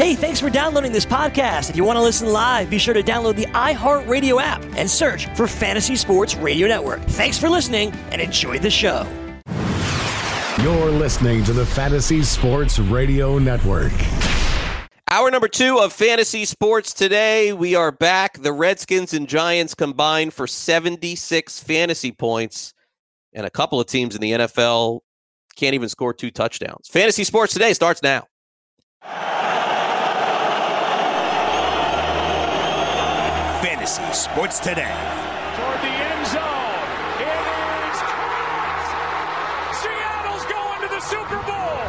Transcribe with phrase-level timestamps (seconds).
[0.00, 1.68] Hey, thanks for downloading this podcast.
[1.68, 5.26] If you want to listen live, be sure to download the iHeartRadio app and search
[5.36, 7.02] for Fantasy Sports Radio Network.
[7.02, 9.06] Thanks for listening and enjoy the show.
[10.62, 13.92] You're listening to the Fantasy Sports Radio Network.
[15.06, 17.52] Hour number two of Fantasy Sports today.
[17.52, 18.40] We are back.
[18.40, 22.72] The Redskins and Giants combined for 76 fantasy points,
[23.34, 25.00] and a couple of teams in the NFL
[25.56, 26.88] can't even score two touchdowns.
[26.88, 28.26] Fantasy Sports today starts now.
[33.80, 34.92] Fantasy Sports Today.
[35.56, 36.84] Toward the end zone.
[37.16, 37.40] It
[37.88, 39.72] is caught!
[39.72, 41.80] Seattle's going to the Super Bowl.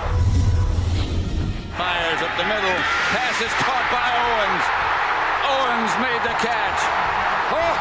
[1.76, 2.80] Fires up the middle.
[3.12, 4.63] Pass is caught by Owens.
[5.52, 6.80] Owens made the catch.
[7.52, 7.76] Oh,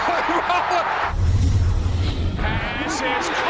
[2.42, 3.49] Pass is caught.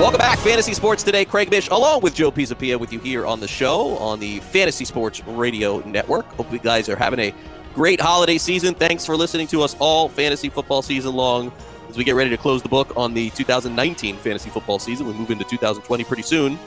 [0.00, 1.26] Welcome back, Fantasy Sports Today.
[1.26, 4.86] Craig Mish, along with Joe Pisapia, with you here on the show on the Fantasy
[4.86, 6.24] Sports Radio Network.
[6.36, 7.34] Hope you guys are having a
[7.74, 8.74] great holiday season.
[8.74, 11.52] Thanks for listening to us all fantasy football season long.
[11.90, 15.12] As we get ready to close the book on the 2019 fantasy football season, we
[15.12, 16.58] move into 2020 pretty soon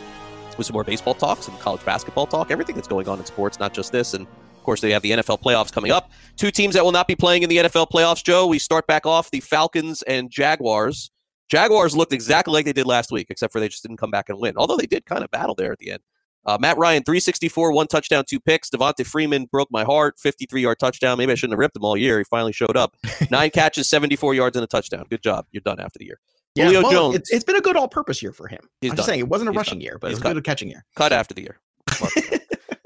[0.56, 3.60] with some more baseball talk, some college basketball talk, everything that's going on in sports,
[3.60, 4.14] not just this.
[4.14, 6.12] And of course, they have the NFL playoffs coming up.
[6.38, 8.46] Two teams that will not be playing in the NFL playoffs, Joe.
[8.46, 11.10] We start back off the Falcons and Jaguars.
[11.54, 14.28] Jaguars looked exactly like they did last week, except for they just didn't come back
[14.28, 14.56] and win.
[14.58, 16.00] Although they did kind of battle there at the end.
[16.48, 18.72] Uh, Matt Ryan, 364, one touchdown, two picks.
[18.72, 21.20] Devonta Freeman broke my heart, 53 yard touchdown.
[21.20, 22.18] Maybe I shouldn't have ripped him all year.
[22.18, 22.98] He finally showed up.
[23.30, 25.06] Nine catches, 74 yards, and a touchdown.
[25.12, 25.46] Good job.
[25.52, 26.20] You're done after the year.
[26.56, 27.16] Yeah, Julio well, Jones.
[27.18, 28.60] It's, it's been a good all-purpose year for him.
[28.82, 28.98] He's I'm done.
[28.98, 29.82] just saying it wasn't a He's rushing done.
[29.82, 30.32] year, but He's it was cut.
[30.32, 30.84] a good catching year.
[30.96, 31.60] cut after the year.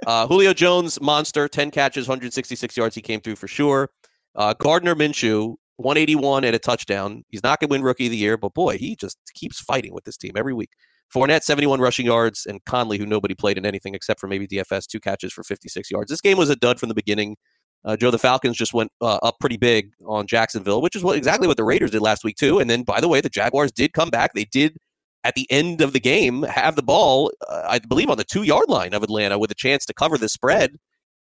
[0.07, 2.95] uh, Julio Jones, monster, 10 catches, 166 yards.
[2.95, 3.91] He came through for sure.
[4.35, 7.23] Uh, Gardner Minshew, 181 and a touchdown.
[7.29, 9.93] He's not going to win Rookie of the Year, but boy, he just keeps fighting
[9.93, 10.71] with this team every week.
[11.13, 14.87] Fournette, 71 rushing yards, and Conley, who nobody played in anything except for maybe DFS,
[14.87, 16.09] two catches for 56 yards.
[16.09, 17.37] This game was a dud from the beginning.
[17.85, 21.15] Uh, Joe, the Falcons just went uh, up pretty big on Jacksonville, which is what
[21.15, 22.59] exactly what the Raiders did last week too.
[22.59, 24.33] And then, by the way, the Jaguars did come back.
[24.33, 24.75] They did
[25.23, 28.43] at the end of the game have the ball, uh, I believe, on the two
[28.43, 30.75] yard line of Atlanta with a chance to cover the spread.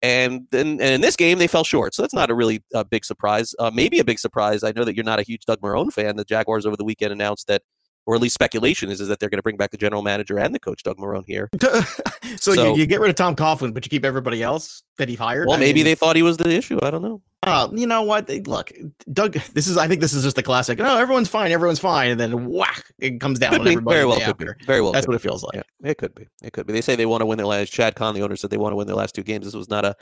[0.03, 1.94] And then and in this game, they fell short.
[1.94, 3.55] So that's not a really uh, big surprise.
[3.59, 4.62] Uh, maybe a big surprise.
[4.65, 6.16] I know that you're not a huge Doug Marrone fan.
[6.16, 7.62] The Jaguars over the weekend announced that,
[8.06, 10.39] or at least speculation is, is that they're going to bring back the general manager
[10.39, 11.50] and the coach, Doug Marrone, here.
[11.60, 11.83] so,
[12.55, 15.15] So- you, you get rid of Tom Coughlin, but you keep everybody else that he
[15.16, 15.47] hired.
[15.49, 16.78] Well, I maybe mean, they thought he was the issue.
[16.83, 17.21] I don't know.
[17.43, 18.27] Uh, you know what?
[18.27, 18.71] They- Look,
[19.11, 19.33] Doug.
[19.55, 19.78] This is.
[19.78, 20.78] I think this is just the classic.
[20.78, 21.53] No, everyone's fine.
[21.53, 23.71] Everyone's fine, and then whack, it comes down Could on be.
[23.73, 23.95] everybody.
[23.97, 24.47] Very well could be.
[24.67, 25.55] Very well That's what it feels like.
[25.55, 26.27] Yeah, it could be.
[26.43, 26.75] It could be.
[26.75, 27.73] They say they want to win their last.
[27.73, 29.47] Shad Khan, the owner, said they want to win their last two games.
[29.47, 29.97] This was not a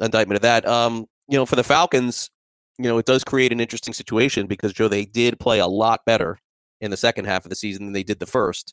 [0.00, 0.66] indictment of that.
[0.68, 2.30] Um, you know, for the Falcons,
[2.78, 6.04] you know, it does create an interesting situation because Joe, they did play a lot
[6.06, 6.38] better
[6.80, 8.72] in the second half of the season than they did the first,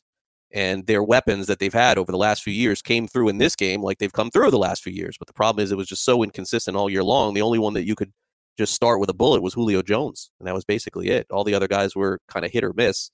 [0.52, 3.56] and their weapons that they've had over the last few years came through in this
[3.56, 5.16] game like they've come through the last few years.
[5.18, 7.34] But the problem is, it was just so inconsistent all year long.
[7.34, 8.12] The only one that you could
[8.56, 11.26] just start with a bullet was Julio Jones, and that was basically it.
[11.30, 13.10] All the other guys were kind of hit or miss.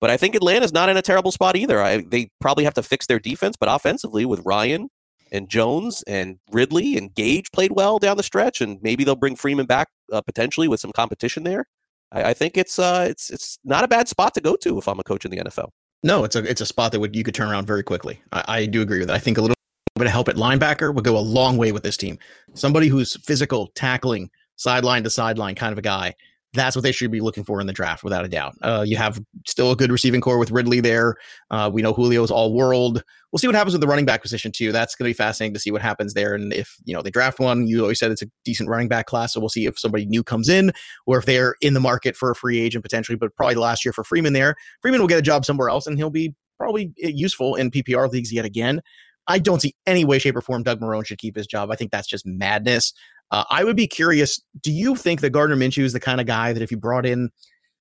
[0.00, 1.82] But I think Atlanta's not in a terrible spot either.
[1.82, 4.88] I, they probably have to fix their defense, but offensively with Ryan
[5.32, 9.36] and Jones and Ridley and Gage played well down the stretch, and maybe they'll bring
[9.36, 11.66] Freeman back uh, potentially with some competition there.
[12.12, 14.88] I, I think it's uh, it's it's not a bad spot to go to if
[14.88, 15.70] I'm a coach in the NFL.
[16.06, 18.22] No, it's a it's a spot that would you could turn around very quickly.
[18.30, 19.14] I, I do agree with that.
[19.14, 19.56] I think a little
[19.96, 22.16] bit of help at linebacker would go a long way with this team.
[22.54, 26.14] Somebody who's physical, tackling, sideline to sideline kind of a guy.
[26.52, 28.54] That's what they should be looking for in the draft, without a doubt.
[28.62, 31.16] Uh, you have still a good receiving core with Ridley there.
[31.50, 33.02] Uh, we know Julio's all world.
[33.30, 34.72] We'll see what happens with the running back position too.
[34.72, 36.34] That's going to be fascinating to see what happens there.
[36.34, 39.06] And if you know they draft one, you always said it's a decent running back
[39.06, 39.34] class.
[39.34, 40.72] So we'll see if somebody new comes in
[41.06, 43.16] or if they're in the market for a free agent potentially.
[43.16, 45.98] But probably last year for Freeman there, Freeman will get a job somewhere else and
[45.98, 48.80] he'll be probably useful in PPR leagues yet again.
[49.28, 51.70] I don't see any way, shape, or form Doug Marrone should keep his job.
[51.70, 52.92] I think that's just madness.
[53.30, 54.40] Uh, I would be curious.
[54.60, 57.06] Do you think that Gardner Minshew is the kind of guy that if you brought
[57.06, 57.30] in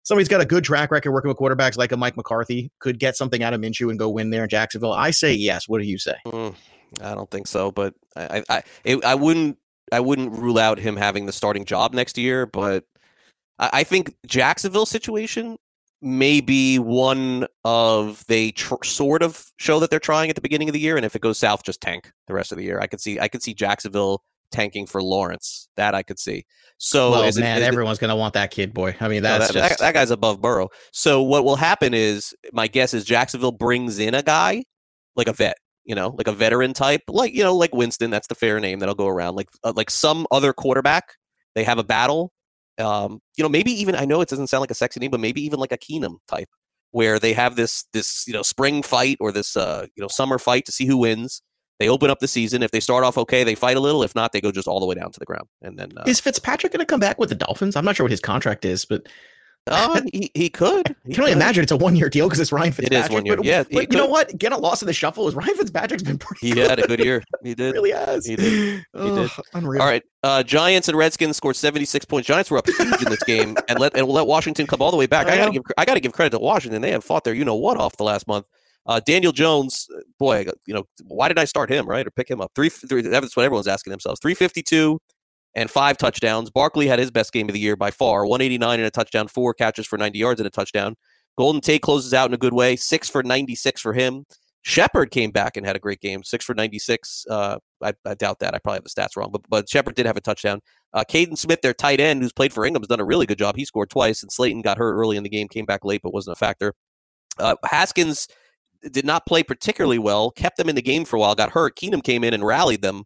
[0.05, 3.17] somebody's got a good track record working with quarterbacks like a Mike McCarthy could get
[3.17, 4.93] something out of Minshew and go win there in Jacksonville?
[4.93, 5.67] I say yes.
[5.67, 6.15] What do you say?
[6.27, 6.55] Mm,
[7.01, 9.57] I don't think so, but I I it, I wouldn't
[9.91, 12.45] I wouldn't rule out him having the starting job next year.
[12.45, 12.85] But
[13.59, 15.57] I, I think Jacksonville situation
[16.01, 20.69] may be one of they tr- sort of show that they're trying at the beginning
[20.69, 22.79] of the year, and if it goes south, just tank the rest of the year.
[22.79, 24.23] I could see I could see Jacksonville
[24.55, 25.67] tanking for Lawrence.
[25.77, 26.45] That I could see.
[26.77, 28.95] So well, it- man, it- everyone's going to want that kid, boy.
[28.99, 30.69] I mean, that's that, that- just that guy's above Burrow.
[30.91, 34.63] So what will happen is, my guess is Jacksonville brings in a guy
[35.15, 35.55] like a vet,
[35.85, 38.09] you know, like a veteran type, like you know, like Winston.
[38.11, 39.35] That's the fair name that'll go around.
[39.35, 41.13] Like uh, like some other quarterback,
[41.55, 42.31] they have a battle.
[42.77, 45.21] Um, you know, maybe even I know it doesn't sound like a sexy name, but
[45.21, 46.49] maybe even like a Keenum type,
[46.91, 50.37] where they have this this you know spring fight or this uh you know summer
[50.37, 51.41] fight to see who wins.
[51.79, 52.63] They open up the season.
[52.63, 54.01] If they start off okay, they fight a little.
[54.03, 55.47] If not, they go just all the way down to the ground.
[55.61, 57.75] And then uh, Is Fitzpatrick going to come back with the Dolphins?
[57.75, 59.07] I'm not sure what his contract is, but
[59.67, 60.95] uh, he, he could.
[61.09, 63.05] I can only imagine it's a one year deal because it's Ryan It Fitzpatrick.
[63.05, 63.35] is one year.
[63.35, 64.37] But, Yeah, but he you know what?
[64.37, 65.27] Get a loss in the shuffle.
[65.27, 66.47] Is Ryan Fitzpatrick's been pretty.
[66.47, 66.69] He good.
[66.69, 67.23] had a good year.
[67.43, 67.73] He He did.
[67.73, 68.25] really has.
[68.25, 68.85] He did.
[68.93, 69.31] Oh, did.
[69.53, 69.81] Unreal.
[69.81, 72.27] All right, uh, Giants and Redskins scored 76 points.
[72.27, 74.97] Giants were up huge in this game and let and let Washington come all the
[74.97, 75.27] way back.
[75.27, 76.81] I I, gotta give I gotta give credit to Washington.
[76.81, 78.45] They have fought their you know what off the last month.
[78.85, 82.29] Uh, Daniel Jones, uh, boy, you know why did I start him right or pick
[82.29, 82.51] him up?
[82.55, 84.19] Three, three that's what everyone's asking themselves.
[84.21, 84.99] 352
[85.55, 86.51] and five touchdowns.
[86.51, 88.25] Barkley had his best game of the year by far.
[88.25, 90.95] 189 and a touchdown, four catches for 90 yards and a touchdown.
[91.37, 92.75] Golden Tate closes out in a good way.
[92.75, 94.25] Six for 96 for him.
[94.61, 96.23] Shepard came back and had a great game.
[96.23, 97.25] Six for 96.
[97.29, 98.55] Uh, I, I doubt that.
[98.55, 100.59] I probably have the stats wrong, but but Shepard did have a touchdown.
[100.91, 103.37] Uh, Kaden Smith, their tight end, who's played for Engram, has done a really good
[103.37, 103.55] job.
[103.57, 106.13] He scored twice, and Slayton got hurt early in the game, came back late, but
[106.13, 106.73] wasn't a factor.
[107.37, 108.27] Uh, Haskins
[108.91, 111.75] did not play particularly well, kept them in the game for a while, got hurt.
[111.77, 113.03] Keenum came in and rallied them,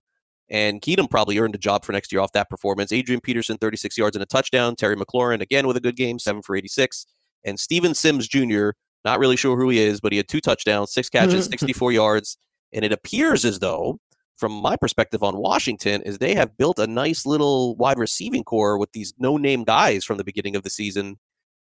[0.50, 2.92] and Keenum probably earned a job for next year off that performance.
[2.92, 4.76] Adrian Peterson, 36 yards and a touchdown.
[4.76, 7.06] Terry McLaurin, again with a good game, 7 for 86.
[7.46, 8.72] And Steven Sims Jr.,
[9.06, 12.38] not really sure who he is, but he had two touchdowns, six catches, 64 yards.
[12.74, 14.00] And it appears as though,
[14.38, 18.78] from my perspective on Washington, is they have built a nice little wide receiving core
[18.78, 21.18] with these no-name guys from the beginning of the season.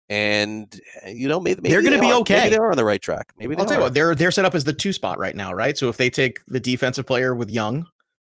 [0.09, 0.73] And
[1.05, 2.37] uh, you know, maybe, maybe They're gonna they be are- okay.
[2.39, 3.31] Maybe they are on the right track.
[3.37, 5.53] Maybe I'll tell you what, they're they're set up as the two spot right now,
[5.53, 5.77] right?
[5.77, 7.85] So if they take the defensive player with Young,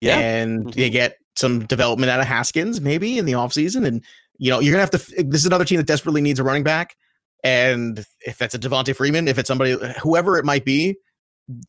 [0.00, 0.18] Yeah.
[0.18, 0.74] and Mhm.
[0.74, 4.04] they get some development out of Haskins maybe in the offseason, and
[4.38, 5.24] you know, you're gonna have to.
[5.24, 6.96] This is another team that desperately needs a running back,
[7.42, 10.96] and if that's a Devonta Freeman, if it's somebody, whoever it might be,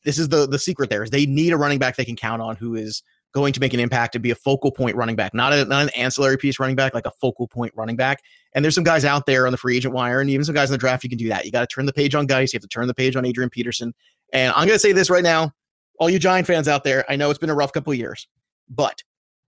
[0.04, 0.90] this is the the secret.
[0.92, 3.02] There is they need a running back they can count on who is
[3.34, 5.84] going to make an impact and be a focal point running back, not a not
[5.84, 8.22] an ancillary piece running back, like a focal point running back.
[8.56, 10.69] And there's some guys out there on the free agent wire, and even some guys
[10.69, 11.04] in the draft.
[11.04, 11.46] You can do that.
[11.46, 12.54] You got to turn the page on guys.
[12.54, 13.94] You have to turn the page on Adrian Peterson.
[14.34, 15.52] And I'm going to say this right now,
[16.00, 17.06] all you Giant fans out there.
[17.07, 18.28] I know it's been a rough couple of years,
[18.69, 19.04] but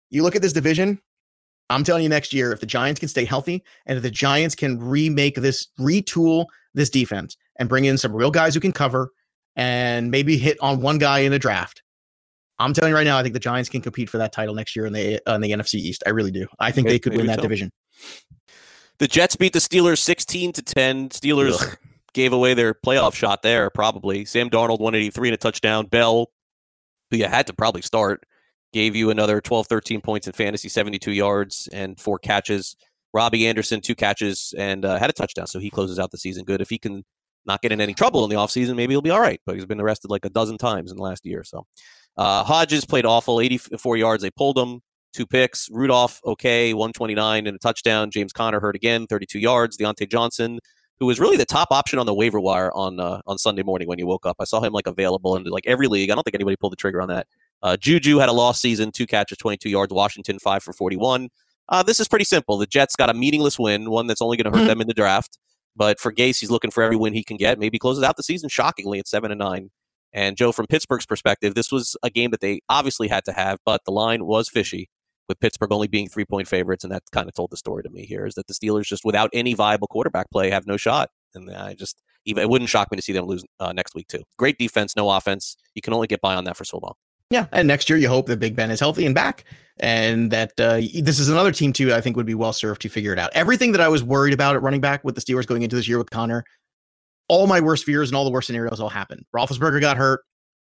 [0.09, 1.01] you look at this division.
[1.69, 4.55] I'm telling you, next year, if the Giants can stay healthy and if the Giants
[4.55, 9.11] can remake this, retool this defense, and bring in some real guys who can cover,
[9.55, 11.81] and maybe hit on one guy in the draft.
[12.59, 14.75] I'm telling you right now, I think the Giants can compete for that title next
[14.75, 16.03] year in the in the NFC East.
[16.05, 16.47] I really do.
[16.59, 17.41] I think Okay, they could win that so.
[17.41, 17.71] division.
[18.99, 21.09] The Jets beat the Steelers 16 to 10.
[21.09, 21.77] Steelers Ugh.
[22.13, 24.25] gave away their playoff shot there, probably.
[24.25, 25.85] Sam Darnold, 183 and a touchdown.
[25.85, 26.31] Bell,
[27.11, 28.25] who you had to probably start,
[28.73, 32.75] gave you another 12, 13 points in fantasy, 72 yards and four catches.
[33.13, 35.47] Robbie Anderson, two catches and uh, had a touchdown.
[35.47, 36.61] So he closes out the season good.
[36.61, 37.05] If he can
[37.45, 39.39] not get in any trouble in the offseason, maybe he'll be all right.
[39.45, 41.43] But he's been arrested like a dozen times in the last year.
[41.43, 41.65] So
[42.17, 44.23] uh, Hodges played awful, 84 yards.
[44.23, 44.81] They pulled him
[45.17, 45.69] two picks.
[45.71, 48.11] Rudolph, okay, 129 and a touchdown.
[48.11, 49.77] James Conner hurt again, 32 yards.
[49.77, 50.59] Diontae Johnson,
[50.99, 53.87] who was really the top option on the waiver wire on uh, on Sunday morning
[53.87, 54.37] when you woke up.
[54.39, 56.11] I saw him like available in like every league.
[56.11, 57.27] I don't think anybody pulled the trigger on that.
[57.63, 59.91] Uh, Juju had a lost season, two catches, 22 yards.
[59.91, 61.29] Washington, five for 41.
[61.69, 62.57] Uh, this is pretty simple.
[62.57, 64.93] The Jets got a meaningless win, one that's only going to hurt them in the
[64.93, 65.37] draft.
[65.75, 67.59] But for Gase, he's looking for every win he can get.
[67.59, 69.69] Maybe closes out the season shockingly at seven and nine.
[70.13, 73.59] And Joe, from Pittsburgh's perspective, this was a game that they obviously had to have,
[73.65, 74.89] but the line was fishy
[75.27, 77.89] with Pittsburgh only being three point favorites, and that kind of told the story to
[77.89, 81.09] me here is that the Steelers just without any viable quarterback play have no shot,
[81.33, 84.07] and I just even it wouldn't shock me to see them lose uh, next week
[84.07, 84.23] too.
[84.37, 85.55] Great defense, no offense.
[85.75, 86.93] You can only get by on that for so long.
[87.29, 89.43] Yeah, and next year you hope that Big Ben is healthy and back,
[89.79, 91.93] and that uh, this is another team too.
[91.93, 93.31] I think would be well served to figure it out.
[93.33, 95.87] Everything that I was worried about at running back with the Steelers going into this
[95.87, 96.45] year with Conner,
[97.27, 99.25] all my worst fears and all the worst scenarios all happened.
[99.35, 100.21] Roethlisberger got hurt,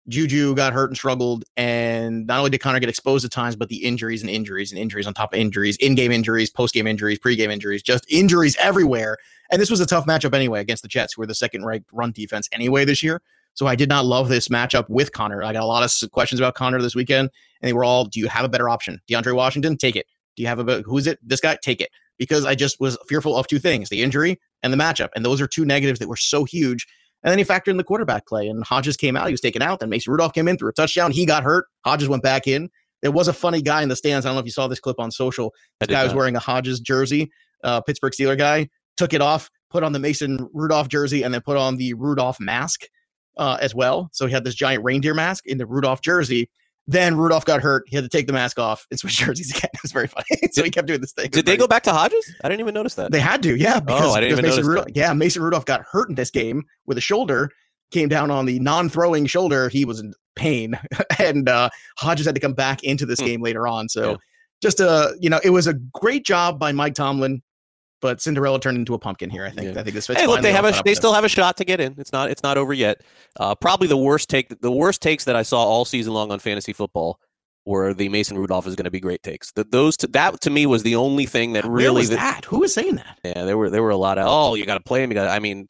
[0.08, 3.68] Juju got hurt and struggled, and not only did Conner get exposed at times, but
[3.70, 7.50] the injuries and injuries and injuries on top of injuries, in-game injuries, post-game injuries, pre-game
[7.50, 9.16] injuries, just injuries everywhere.
[9.50, 12.12] And this was a tough matchup anyway against the Jets, who are the second-ranked run
[12.12, 13.22] defense anyway this year.
[13.54, 15.42] So I did not love this matchup with Conner.
[15.42, 17.30] I got a lot of questions about Conner this weekend,
[17.62, 19.00] and they were all, "Do you have a better option?
[19.08, 20.06] DeAndre Washington, take it.
[20.36, 21.18] Do you have a who's it?
[21.22, 24.72] This guy, take it." Because I just was fearful of two things: the injury and
[24.72, 26.86] the matchup, and those are two negatives that were so huge.
[27.24, 29.26] And then he factored in the quarterback play, and Hodges came out.
[29.26, 29.80] He was taken out.
[29.80, 31.10] Then Mason Rudolph came in threw a touchdown.
[31.10, 31.66] He got hurt.
[31.84, 32.68] Hodges went back in.
[33.00, 34.24] There was a funny guy in the stands.
[34.24, 35.52] I don't know if you saw this clip on social.
[35.80, 37.30] This guy was wearing a Hodges jersey,
[37.62, 38.68] uh, Pittsburgh Steeler guy.
[38.96, 42.38] Took it off, put on the Mason Rudolph jersey, and then put on the Rudolph
[42.40, 42.82] mask
[43.36, 44.10] uh, as well.
[44.12, 46.48] So he had this giant reindeer mask in the Rudolph jersey.
[46.86, 47.84] Then Rudolph got hurt.
[47.86, 49.70] He had to take the mask off and switch jerseys again.
[49.72, 50.26] It was very funny.
[50.52, 51.30] so he kept doing this thing.
[51.30, 52.34] Did they go back to Hodges?
[52.44, 53.10] I didn't even notice that.
[53.10, 53.80] They had to, yeah.
[53.80, 54.96] Because, I didn't even Mason notice Rudolph, that.
[54.96, 57.50] yeah, Mason Rudolph got hurt in this game with a shoulder,
[57.90, 59.68] came down on the non-throwing shoulder.
[59.70, 60.78] He was in pain,
[61.18, 63.26] and uh, Hodges had to come back into this Hmm.
[63.26, 63.88] game later on.
[63.88, 64.16] So Yeah.
[64.62, 67.42] just a you know, it was a great job by Mike Tomlin,
[68.04, 69.46] but Cinderella turned into a pumpkin here.
[69.46, 69.74] I think.
[69.74, 69.80] Yeah.
[69.80, 70.06] I think this.
[70.06, 71.94] Hey, look, they have a they still have a shot to get in.
[71.96, 73.00] It's not it's not over yet.
[73.40, 76.38] Uh, probably the worst take the worst takes that I saw all season long on
[76.38, 77.18] fantasy football
[77.64, 79.52] were the Mason Rudolph is going to be great takes.
[79.52, 82.44] Th those to, that to me was the only thing that Where really was that?
[82.44, 83.18] Who was saying that?
[83.24, 85.10] yeah there were there were a lot of oh you got to play him.
[85.10, 85.68] You got I mean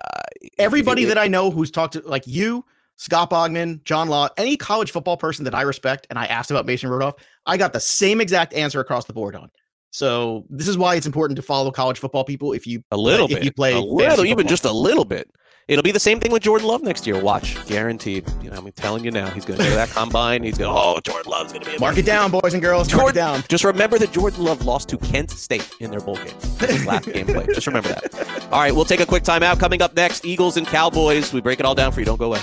[0.00, 0.20] uh,
[0.60, 4.56] Everybody it- that I know who's talked to like you, Scott Bogman, John Law, any
[4.56, 7.80] college football person that I respect, and I asked about Mason Rudolph, I got the
[7.80, 9.50] same exact answer across the board on.
[9.90, 12.52] So this is why it's important to follow college football people.
[12.52, 14.50] If you a little if bit you play a little even football.
[14.50, 15.30] just a little bit.
[15.68, 17.20] It'll be the same thing with Jordan Love next year.
[17.20, 18.24] Watch, guaranteed.
[18.40, 20.44] You know, I'm telling you now, he's going to go to that combine.
[20.44, 21.78] He's going, oh, Jordan Love's going to be.
[21.78, 22.88] mark it down, boys and girls.
[22.92, 23.44] Mark it Jordan, down.
[23.48, 26.86] just remember that Jordan Love lost to Kent State in their bowl game.
[26.86, 27.26] Last game.
[27.46, 28.46] Just remember that.
[28.52, 29.58] All right, we'll take a quick timeout.
[29.58, 31.32] Coming up next, Eagles and Cowboys.
[31.32, 32.06] We break it all down for you.
[32.06, 32.42] Don't go away.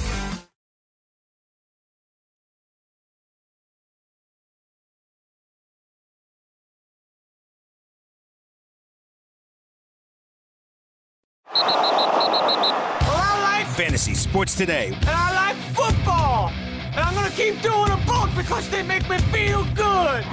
[14.11, 14.87] I Fantasy Sports Today.
[14.87, 16.49] and I like football.
[16.49, 20.25] And I'm gonna keep doing them both because they make me feel good.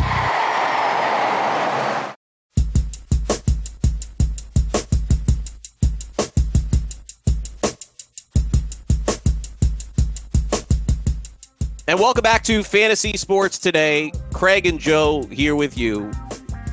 [11.86, 14.10] And welcome back to Fantasy Sports Today.
[14.32, 16.10] Craig and Joe here with you.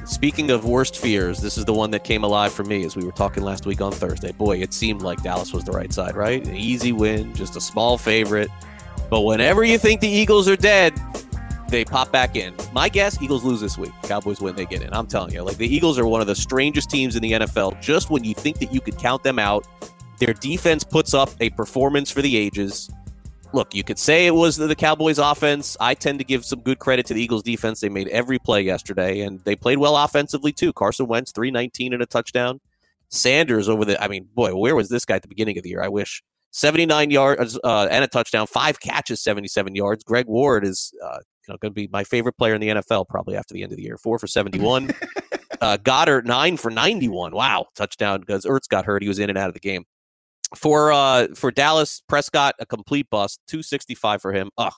[0.05, 3.03] Speaking of worst fears, this is the one that came alive for me as we
[3.03, 4.31] were talking last week on Thursday.
[4.33, 6.45] Boy, it seemed like Dallas was the right side, right?
[6.45, 8.51] An easy win, just a small favorite.
[9.09, 10.93] But whenever you think the Eagles are dead,
[11.69, 12.53] they pop back in.
[12.71, 13.93] My guess, Eagles lose this week.
[14.03, 14.93] Cowboys win, they get in.
[14.93, 17.81] I'm telling you, like the Eagles are one of the strangest teams in the NFL.
[17.81, 19.65] Just when you think that you could count them out,
[20.19, 22.91] their defense puts up a performance for the ages
[23.55, 25.77] look, you could say it was the, the Cowboys offense.
[25.79, 27.79] I tend to give some good credit to the Eagles defense.
[27.79, 30.74] They made every play yesterday and they played well offensively too.
[30.74, 32.59] Carson Wentz 319 and a touchdown.
[33.09, 35.69] Sanders over the I mean, boy, where was this guy at the beginning of the
[35.69, 35.81] year?
[35.81, 36.21] I wish
[36.51, 40.03] 79 yards uh, and a touchdown, five catches, 77 yards.
[40.03, 43.07] Greg Ward is uh, you know going to be my favorite player in the NFL
[43.07, 43.97] probably after the end of the year.
[43.97, 44.91] 4 for 71.
[45.62, 47.33] uh, Goedert 9 for 91.
[47.33, 49.01] Wow, touchdown because Ertz got hurt.
[49.01, 49.85] He was in and out of the game
[50.55, 54.49] for uh for Dallas Prescott a complete bust 265 for him.
[54.57, 54.73] Ugh.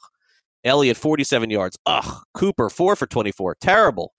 [0.64, 1.78] Elliott 47 yards.
[1.86, 2.24] Ugh.
[2.34, 4.14] Cooper 4 for 24 terrible.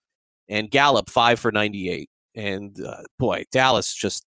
[0.49, 4.25] And Gallup 5 for 98 and uh, boy Dallas just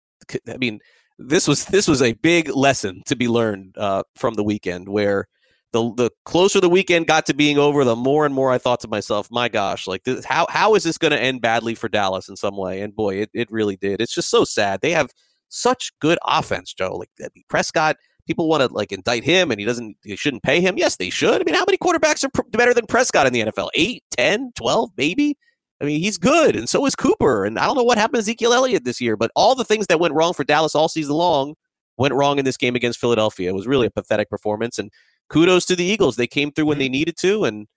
[0.48, 0.80] I mean
[1.18, 5.28] this was this was a big lesson to be learned uh, from the weekend where
[5.72, 8.80] the the closer the weekend got to being over the more and more I thought
[8.82, 11.90] to myself my gosh like this, how how is this going to end badly for
[11.90, 12.82] Dallas in some way?
[12.82, 14.02] And boy it, it really did.
[14.02, 14.82] It's just so sad.
[14.82, 15.12] They have
[15.52, 16.96] such good offense, Joe.
[16.96, 20.44] Like I mean, Prescott, people want to like indict him and he doesn't, he shouldn't
[20.44, 20.78] pay him.
[20.78, 21.42] Yes, they should.
[21.42, 23.70] I mean, how many quarterbacks are pr- better than Prescott in the NFL?
[23.76, 25.38] Eight, 10, 12, maybe?
[25.82, 27.44] I mean, he's good, and so is Cooper.
[27.44, 29.88] And I don't know what happened to Ezekiel Elliott this year, but all the things
[29.88, 31.56] that went wrong for Dallas all season long
[31.98, 33.50] went wrong in this game against Philadelphia.
[33.50, 34.78] It was really a pathetic performance.
[34.78, 34.92] And
[35.30, 36.18] kudos to the Eagles.
[36.18, 36.92] They came through when they mm-hmm.
[36.92, 37.46] needed to.
[37.46, 37.68] And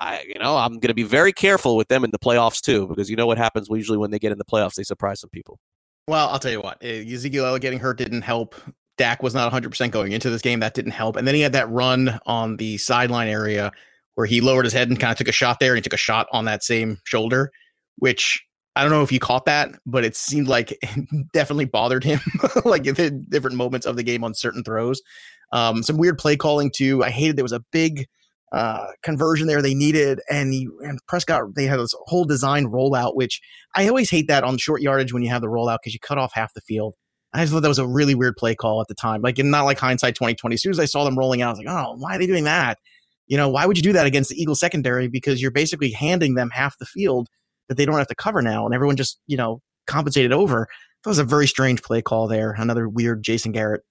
[0.00, 2.86] I, you know, I'm going to be very careful with them in the playoffs too,
[2.86, 5.30] because you know what happens usually when they get in the playoffs, they surprise some
[5.30, 5.58] people.
[6.08, 8.54] Well, I'll tell you what, eh, Ezekiel getting hurt didn't help.
[8.96, 10.60] Dak was not 100% going into this game.
[10.60, 11.16] That didn't help.
[11.16, 13.70] And then he had that run on the sideline area
[14.14, 15.92] where he lowered his head and kind of took a shot there and he took
[15.92, 17.52] a shot on that same shoulder,
[17.96, 18.42] which
[18.74, 22.20] I don't know if you caught that, but it seemed like it definitely bothered him,
[22.64, 25.02] like in different moments of the game on certain throws.
[25.52, 27.04] Um, some weird play calling too.
[27.04, 28.06] I hated there was a big
[28.52, 30.52] uh, conversion there they needed, and
[30.82, 33.40] and Prescott they had this whole design rollout, which
[33.76, 36.18] I always hate that on short yardage when you have the rollout because you cut
[36.18, 36.94] off half the field.
[37.32, 39.20] I just thought that was a really weird play call at the time.
[39.20, 40.54] Like, and not like hindsight 2020.
[40.54, 42.26] As soon as I saw them rolling out, I was like, oh, why are they
[42.26, 42.78] doing that?
[43.26, 45.08] You know, why would you do that against the Eagles secondary?
[45.08, 47.28] Because you're basically handing them half the field
[47.68, 50.68] that they don't have to cover now, and everyone just, you know, compensated over.
[51.04, 52.52] That was a very strange play call there.
[52.52, 53.82] Another weird Jason Garrett,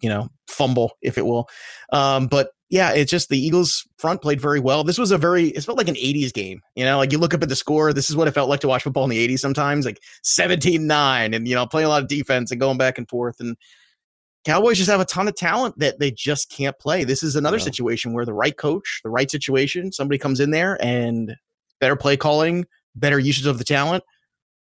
[0.00, 1.48] you know, fumble, if it will.
[1.92, 4.82] Um, but yeah, it's just the Eagles front played very well.
[4.82, 6.60] This was a very, it felt like an 80s game.
[6.74, 8.60] You know, like you look up at the score, this is what it felt like
[8.60, 11.88] to watch football in the 80s sometimes, like 17 9, and, you know, playing a
[11.88, 13.36] lot of defense and going back and forth.
[13.38, 13.56] And
[14.44, 17.04] Cowboys just have a ton of talent that they just can't play.
[17.04, 17.64] This is another yeah.
[17.64, 21.36] situation where the right coach, the right situation, somebody comes in there and
[21.80, 24.02] better play calling, better usage of the talent.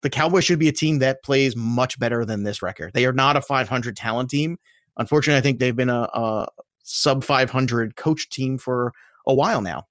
[0.03, 2.93] The Cowboys should be a team that plays much better than this record.
[2.95, 4.59] They are not a 500 talent team.
[4.97, 6.49] Unfortunately, I think they've been a, a
[6.83, 8.93] sub 500 coach team for
[9.27, 9.87] a while now.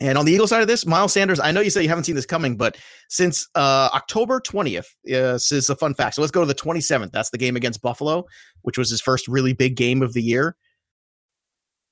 [0.00, 2.04] And on the Eagle side of this, Miles Sanders, I know you say you haven't
[2.04, 2.76] seen this coming, but
[3.08, 6.16] since uh, October 20th, uh, this is a fun fact.
[6.16, 7.12] So let's go to the 27th.
[7.12, 8.24] That's the game against Buffalo,
[8.62, 10.56] which was his first really big game of the year.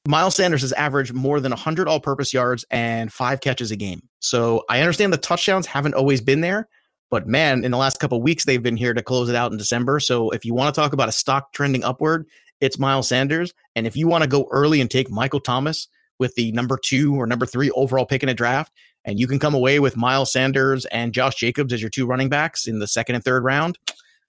[0.09, 4.00] Miles Sanders has averaged more than 100 all purpose yards and five catches a game.
[4.20, 6.68] So I understand the touchdowns haven't always been there,
[7.11, 9.59] but man, in the last couple weeks, they've been here to close it out in
[9.59, 10.00] December.
[10.00, 12.26] So if you want to talk about a stock trending upward,
[12.60, 13.52] it's Miles Sanders.
[13.74, 15.88] And if you want to go early and take Michael Thomas
[16.18, 18.72] with the number two or number three overall pick in a draft,
[19.04, 22.28] and you can come away with Miles Sanders and Josh Jacobs as your two running
[22.28, 23.78] backs in the second and third round,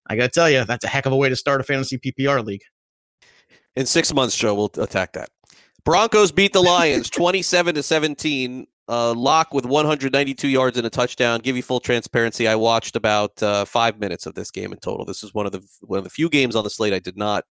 [0.07, 1.97] I got to tell you, that's a heck of a way to start a fantasy
[1.97, 2.63] PPR league.
[3.75, 5.29] In six months, Joe, we'll attack that.
[5.83, 8.67] Broncos beat the Lions 27 to 17.
[8.87, 11.39] Uh, Lock with 192 yards and a touchdown.
[11.39, 12.47] Give you full transparency.
[12.47, 15.05] I watched about uh, five minutes of this game in total.
[15.05, 17.15] This is one of the one of the few games on the slate I did
[17.15, 17.45] not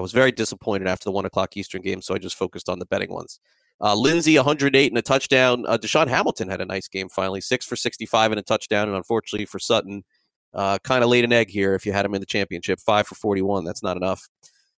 [0.00, 2.78] I was very disappointed after the one o'clock Eastern game, so I just focused on
[2.78, 3.38] the betting ones.
[3.80, 5.64] Uh, Lindsay, 108 and a touchdown.
[5.66, 8.88] Uh, DaeSean Hamilton had a nice game finally, six for 65 and a touchdown.
[8.88, 10.04] And unfortunately for Sutton,
[10.52, 12.80] uh, kind of laid an egg here if you had him in the championship.
[12.80, 13.64] Five for 41.
[13.64, 14.28] That's not enough.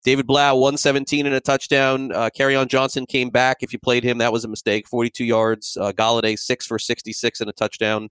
[0.03, 2.11] David Blough, 117 and a touchdown.
[2.11, 3.57] Uh, on Johnson came back.
[3.61, 4.87] If you played him, that was a mistake.
[4.87, 5.77] 42 yards.
[5.79, 8.09] Uh, Golladay, six for 66 and a touchdown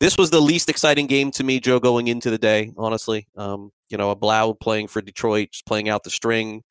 [0.00, 2.72] this was the least exciting game to me, Joe, going into the day.
[2.76, 6.64] Honestly, um, you know, a Blough playing for Detroit, just playing out the string.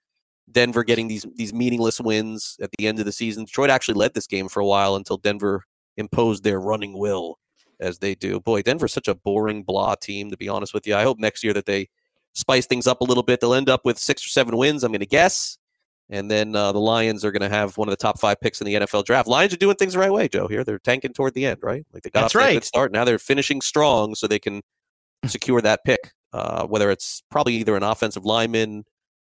[0.52, 3.46] Denver getting these these meaningless wins at the end of the season.
[3.46, 5.64] Detroit actually led this game for a while until Denver
[5.96, 7.40] imposed their running will,
[7.80, 8.42] as they do.
[8.42, 10.32] Boy, Denver's such a boring blah team.
[10.32, 11.88] To be honest with you, I hope next year that they
[12.34, 13.40] spice things up a little bit.
[13.40, 14.84] They'll end up with six or seven wins.
[14.84, 15.58] I'm going to guess.
[16.10, 18.60] And then uh, the Lions are going to have one of the top five picks
[18.60, 19.30] in the NFL draft.
[19.30, 20.50] Lions are doing things the right way, Joe.
[20.50, 21.86] Here they're tanking toward the end, right?
[21.94, 22.50] Like they got That's off right.
[22.50, 22.92] a good start.
[22.92, 24.62] Now they're finishing strong, so they can
[25.26, 26.12] secure that pick.
[26.34, 28.84] Uh, whether it's probably either an offensive lineman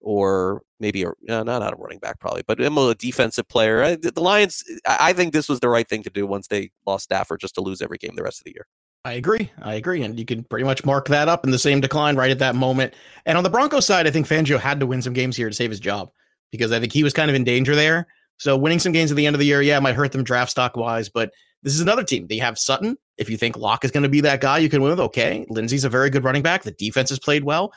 [0.01, 3.83] or maybe a uh, not, not a running back, probably, but a defensive player.
[3.83, 7.05] I, the Lions, I think this was the right thing to do once they lost
[7.05, 8.67] Stafford, just to lose every game the rest of the year.
[9.05, 9.51] I agree.
[9.63, 10.03] I agree.
[10.03, 12.55] And you can pretty much mark that up in the same decline right at that
[12.55, 12.95] moment.
[13.25, 15.55] And on the Broncos side, I think Fangio had to win some games here to
[15.55, 16.11] save his job
[16.51, 18.09] because I think he was kind of in danger there.
[18.37, 20.51] So winning some games at the end of the year, yeah, might hurt them draft
[20.51, 21.31] stock wise, but
[21.63, 22.27] this is another team.
[22.27, 22.97] They have Sutton.
[23.19, 25.47] If you think Lock is going to be that guy you can win with, okay.
[25.51, 26.63] Lindsay's a very good running back.
[26.63, 27.73] The defense has played well.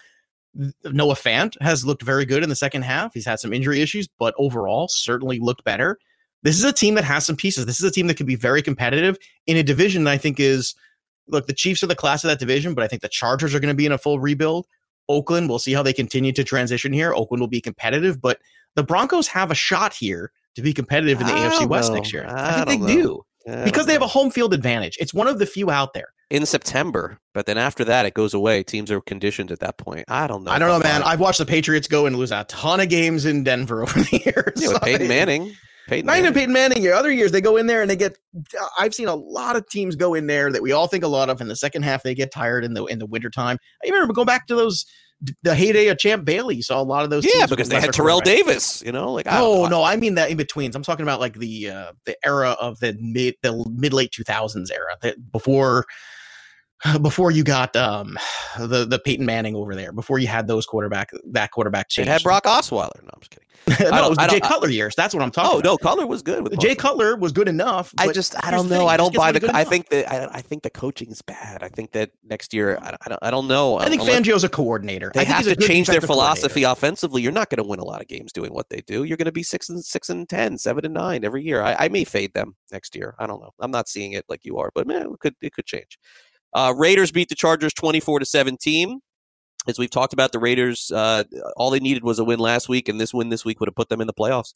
[0.86, 3.14] Noah Fant has looked very good in the second half.
[3.14, 5.98] He's had some injury issues, but overall, certainly looked better.
[6.44, 7.66] This is a team that has some pieces.
[7.66, 9.18] This is a team that can be very competitive
[9.48, 10.76] in a division that I think is
[11.28, 13.60] look, the Chiefs are the class of that division, but I think the Chargers are
[13.60, 14.68] going to be in a full rebuild.
[15.10, 17.14] Oakland, we'll see how they continue to transition here.
[17.14, 18.40] Oakland will be competitive, but
[18.76, 21.96] the Broncos have a shot here to be competitive in the AFC West know.
[21.96, 22.26] next year.
[22.28, 23.02] I, I think they know.
[23.02, 23.26] do.
[23.46, 24.10] Because they have a oh.
[24.10, 24.98] home field advantage.
[25.00, 26.08] It's one of the few out there.
[26.30, 28.64] In September, but then after that, it goes away.
[28.64, 30.06] Teams are conditioned at that point.
[30.08, 30.52] I don't know.
[30.52, 31.04] I don't know, man.
[31.04, 34.22] I've watched the Patriots go and lose a ton of games in Denver over the
[34.26, 34.54] years.
[34.56, 35.54] Yeah, with Peyton Manning.
[35.88, 36.26] Peyton Not Manning.
[36.26, 36.92] even Peyton Manning.
[36.92, 38.18] Other years, they go in there and they get.
[38.80, 41.30] I've seen a lot of teams go in there that we all think a lot
[41.30, 41.40] of.
[41.40, 43.58] In the second half, they get tired in the in the wintertime.
[43.84, 44.86] I remember going back to those
[45.44, 46.62] the heyday of Champ Bailey.
[46.62, 47.26] saw a lot of those.
[47.26, 48.82] Yeah, because they had Terrell Davis.
[48.86, 50.76] You know, like oh no, I mean that in betweens.
[50.76, 54.72] I'm talking about like the uh, the era of the mid the mid late 2000s
[54.72, 55.86] era that before
[57.02, 58.18] before you got um
[58.58, 62.08] the the Peyton Manning over there, before you had those quarterback that quarterback change.
[62.08, 63.02] It had Brock Osweiler.
[63.02, 63.48] No, I'm just kidding.
[63.80, 64.94] no, it was Jay Cutler years.
[64.94, 65.52] That's what I'm talking.
[65.52, 65.70] Oh about.
[65.70, 66.44] no, Cutler was good.
[66.44, 67.94] With Jay Cutler was good enough.
[67.98, 68.88] I just I don't know.
[68.88, 69.56] I don't buy the.
[69.56, 71.64] I think that I, I, think the coaching is bad.
[71.64, 73.78] I think that next year I, I don't I don't know.
[73.78, 75.12] I think Unless, Fangio's a coordinator.
[75.14, 77.22] They have to change their philosophy offensively.
[77.22, 79.06] You're not going to win a lot of games doing what they do.
[79.06, 81.62] You're going to be six and six and ten, seven and nine every year.
[81.62, 83.16] I, I may fade them next year.
[83.18, 83.52] I don't know.
[83.62, 85.98] I'm not seeing it like you are, but man, it could it could change.
[86.54, 89.00] Uh, Raiders beat the Chargers 24 to 17.
[89.68, 91.24] As we've talked about, the Raiders, uh,
[91.56, 93.76] all they needed was a win last week, and this win this week would have
[93.76, 94.54] put them in the playoffs.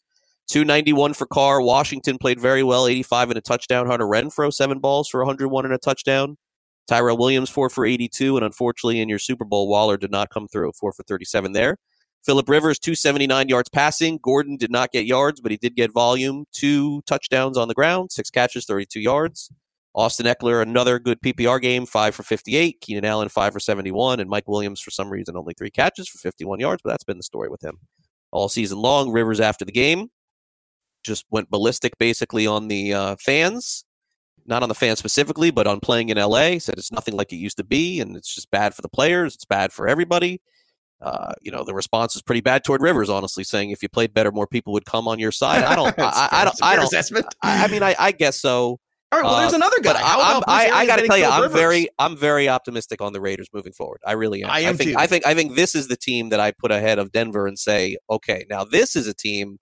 [0.49, 1.61] 291 for Carr.
[1.61, 3.87] Washington played very well, 85 and a touchdown.
[3.87, 6.37] Hunter Renfrow, seven balls for 101 and a touchdown.
[6.87, 8.37] Tyrell Williams, four for 82.
[8.37, 11.77] And unfortunately, in your Super Bowl, Waller did not come through, four for 37 there.
[12.25, 14.19] Philip Rivers, 279 yards passing.
[14.21, 16.45] Gordon did not get yards, but he did get volume.
[16.51, 19.51] Two touchdowns on the ground, six catches, 32 yards.
[19.93, 22.79] Austin Ekeler, another good PPR game, five for 58.
[22.81, 24.19] Keenan Allen, five for 71.
[24.19, 27.17] And Mike Williams, for some reason, only three catches for 51 yards, but that's been
[27.17, 27.79] the story with him
[28.31, 29.11] all season long.
[29.11, 30.09] Rivers after the game.
[31.03, 33.85] just went ballistic basically on the uh, fans,
[34.45, 36.59] not on the fans specifically, but on playing in LA.
[36.59, 39.35] Said it's nothing like it used to be, and it's just bad for the players.
[39.35, 40.41] It's bad for everybody.
[40.99, 44.13] Uh, you know, the response is pretty bad toward Rivers, honestly, saying if you played
[44.13, 45.63] better, more people would come on your side.
[45.63, 47.27] I don't, I, I, don't, I don't, assessment.
[47.41, 48.79] I, I mean, I, I guess so.
[49.11, 49.97] All right, well, there's Uh, another guy.
[49.97, 51.57] How I, I, I got to tell you, I'm Rivers?
[51.59, 54.01] very, I'm very optimistic on the Raiders moving forward.
[54.05, 54.49] I really am.
[54.49, 54.95] I am think, too.
[54.97, 57.57] I think, I think this is the team that I put ahead of Denver and
[57.57, 59.59] say, okay, now this is a team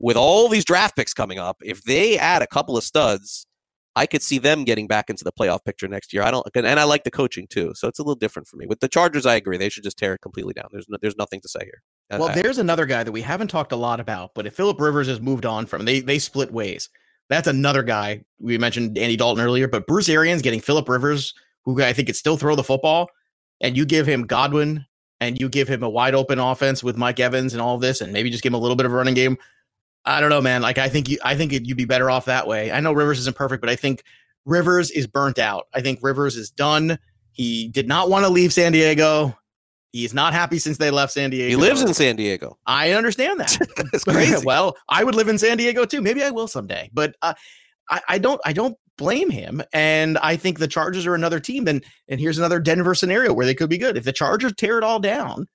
[0.00, 1.56] with all these draft picks coming up.
[1.62, 3.46] If they add a couple of studs,
[3.96, 6.22] I could see them getting back into the playoff picture next year.
[6.22, 8.66] I don't, and I like the coaching too, so it's a little different for me.
[8.66, 10.66] With the Chargers, I agree; they should just tear it completely down.
[10.72, 11.80] There's, no, there's nothing to say here.
[12.10, 14.80] Well, I- there's another guy that we haven't talked a lot about, but if Philip
[14.80, 16.90] Rivers has moved on from, they they split ways.
[17.34, 18.24] That's another guy.
[18.38, 22.16] We mentioned Andy Dalton earlier, but Bruce Arians getting Philip Rivers, who I think could
[22.16, 23.10] still throw the football,
[23.60, 24.86] and you give him Godwin
[25.20, 28.12] and you give him a wide open offense with Mike Evans and all this, and
[28.12, 29.36] maybe just give him a little bit of a running game.
[30.04, 30.62] I don't know, man.
[30.62, 32.70] Like I think you, I think you'd be better off that way.
[32.70, 34.04] I know Rivers isn't perfect, but I think
[34.44, 35.66] Rivers is burnt out.
[35.74, 36.98] I think Rivers is done.
[37.32, 39.36] He did not want to leave San Diego.
[39.94, 41.48] He's not happy since they left San Diego.
[41.48, 42.58] he lives in San Diego.
[42.66, 43.56] I understand that.
[43.92, 44.44] It's crazy.
[44.44, 46.02] well, I would live in San Diego too.
[46.02, 46.90] Maybe I will someday.
[46.92, 47.34] But uh,
[47.88, 48.40] I, I don't.
[48.44, 49.62] I don't blame him.
[49.72, 51.68] And I think the Chargers are another team.
[51.68, 53.96] And and here's another Denver scenario where they could be good.
[53.96, 55.46] If the Chargers tear it all down,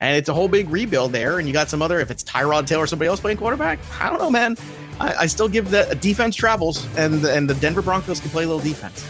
[0.00, 2.00] and it's a whole big rebuild there, and you got some other.
[2.00, 4.56] If it's Tyrod Taylor or somebody else playing quarterback, I don't know, man.
[5.00, 8.44] I, I still give the defense travels, and the, and the Denver Broncos can play
[8.44, 9.06] a little defense.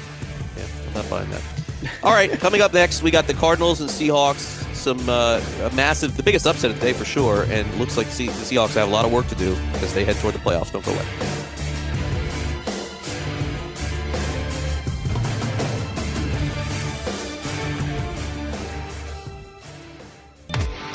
[0.57, 1.62] Yeah, I'm not buying that.
[2.03, 4.61] All right, coming up next, we got the Cardinals and Seahawks.
[4.75, 5.41] Some uh,
[5.75, 8.75] massive, the biggest upset of the day for sure, and looks like the the Seahawks
[8.75, 10.73] have a lot of work to do as they head toward the playoffs.
[10.73, 11.05] Don't go away.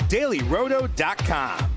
[0.10, 1.77] DailyRoto.com.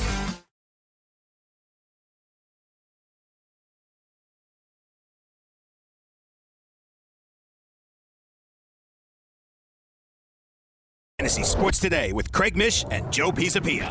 [11.31, 13.87] Fantasy Sports Today with Craig Mish and Joe Pisapia.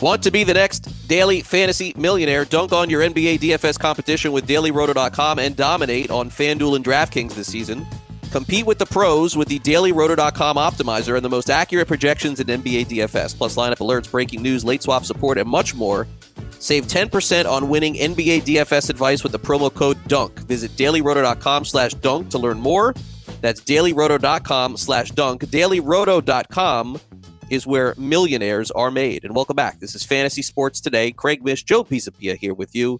[0.00, 2.46] Want to be the next daily fantasy millionaire?
[2.46, 7.48] Dunk on your NBA DFS competition with DailyRoto.com and dominate on FanDuel and DraftKings this
[7.48, 7.86] season.
[8.30, 12.86] Compete with the pros with the DailyRoto.com optimizer and the most accurate projections in NBA
[12.86, 16.06] DFS, plus lineup alerts, breaking news, late swap support, and much more.
[16.64, 20.38] Save 10% on winning NBA DFS advice with the promo code DUNK.
[20.46, 22.94] Visit dailyroto.com slash dunk to learn more.
[23.42, 25.42] That's dailyroto.com slash dunk.
[25.42, 26.98] Dailyroto.com
[27.50, 29.24] is where millionaires are made.
[29.24, 29.78] And welcome back.
[29.78, 31.12] This is Fantasy Sports Today.
[31.12, 32.98] Craig Mish, Joe Pisapia here with you.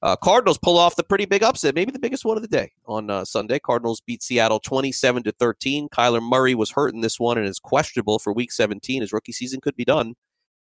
[0.00, 2.72] Uh, Cardinals pull off the pretty big upset, maybe the biggest one of the day
[2.86, 3.58] on uh, Sunday.
[3.58, 5.90] Cardinals beat Seattle 27 to 13.
[5.90, 9.02] Kyler Murray was hurt in this one and is questionable for Week 17.
[9.02, 10.14] His rookie season could be done.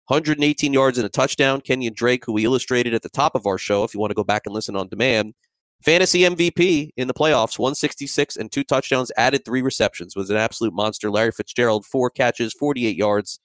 [0.09, 1.61] 118 yards and a touchdown.
[1.61, 4.14] Kenyon Drake, who we illustrated at the top of our show, if you want to
[4.14, 5.35] go back and listen on demand,
[5.83, 10.73] fantasy MVP in the playoffs, 166 and two touchdowns, added three receptions, was an absolute
[10.73, 11.11] monster.
[11.11, 13.38] Larry Fitzgerald, four catches, 48 yards,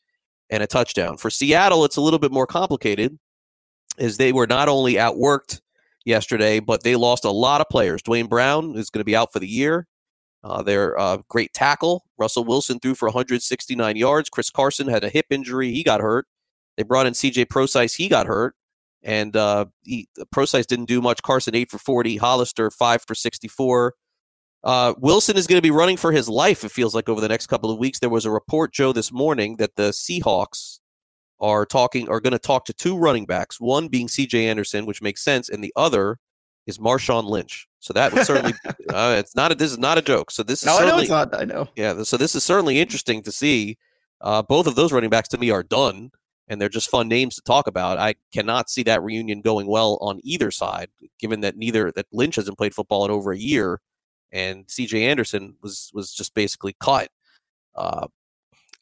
[0.49, 1.17] and a touchdown.
[1.17, 3.19] For Seattle, it's a little bit more complicated,
[3.97, 5.59] as they were not only outworked
[6.05, 8.01] yesterday, but they lost a lot of players.
[8.01, 9.85] Duane Brown is going to be out for the year.
[10.45, 14.29] Uh, their uh, great tackle, Russell Wilson, threw for 169 yards.
[14.29, 16.25] Chris Carson had a hip injury; he got hurt.
[16.77, 17.45] They brought in C.J.
[17.45, 18.55] Prosize; he got hurt,
[19.03, 21.21] and uh, he, Prosize didn't do much.
[21.21, 23.93] Carson eight for 40, Hollister five for 64.
[24.63, 26.63] Uh, Wilson is going to be running for his life.
[26.63, 27.99] It feels like over the next couple of weeks.
[27.99, 30.79] There was a report, Joe, this morning that the Seahawks
[31.39, 33.59] are talking are going to talk to two running backs.
[33.59, 34.47] One being C.J.
[34.47, 36.17] Anderson, which makes sense, and the other
[36.65, 37.67] is Marshawn Lynch.
[37.79, 38.53] So that would certainly
[38.89, 40.31] uh, it's not a this is not a joke.
[40.31, 41.35] So this is No, I know certainly it's not.
[41.35, 41.67] I know.
[41.75, 42.03] yeah.
[42.03, 43.77] So this is certainly interesting to see.
[44.21, 46.09] Uh, both of those running backs to me are done,
[46.47, 47.97] and they're just fun names to talk about.
[47.99, 52.35] I cannot see that reunion going well on either side, given that neither that Lynch
[52.35, 53.79] hasn't played football in over a year,
[54.31, 55.03] and C.J.
[55.05, 57.09] Anderson was was just basically cut.
[57.75, 58.07] Uh,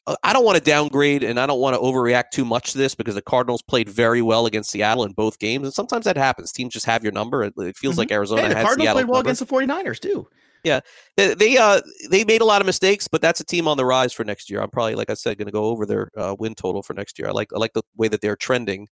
[0.06, 2.78] uh, I don't want to downgrade and I don't want to overreact too much to
[2.78, 6.16] this because the Cardinals played very well against Seattle in both games, and sometimes that
[6.16, 6.50] happens.
[6.50, 7.44] Teams just have your number.
[7.44, 7.98] It, it feels Mhm.
[7.98, 9.28] like Arizona Hey, the Cardinals Seattle's played well number.
[9.28, 10.28] against the 49ers too.
[10.64, 10.80] Yeah,
[11.16, 13.84] they they, uh, they made a lot of mistakes, but that's a team on the
[13.84, 14.60] rise for next year.
[14.62, 17.18] I'm probably, like I said, going to go over their uh, win total for next
[17.18, 17.28] year.
[17.28, 18.88] I like I like the way that they're trending.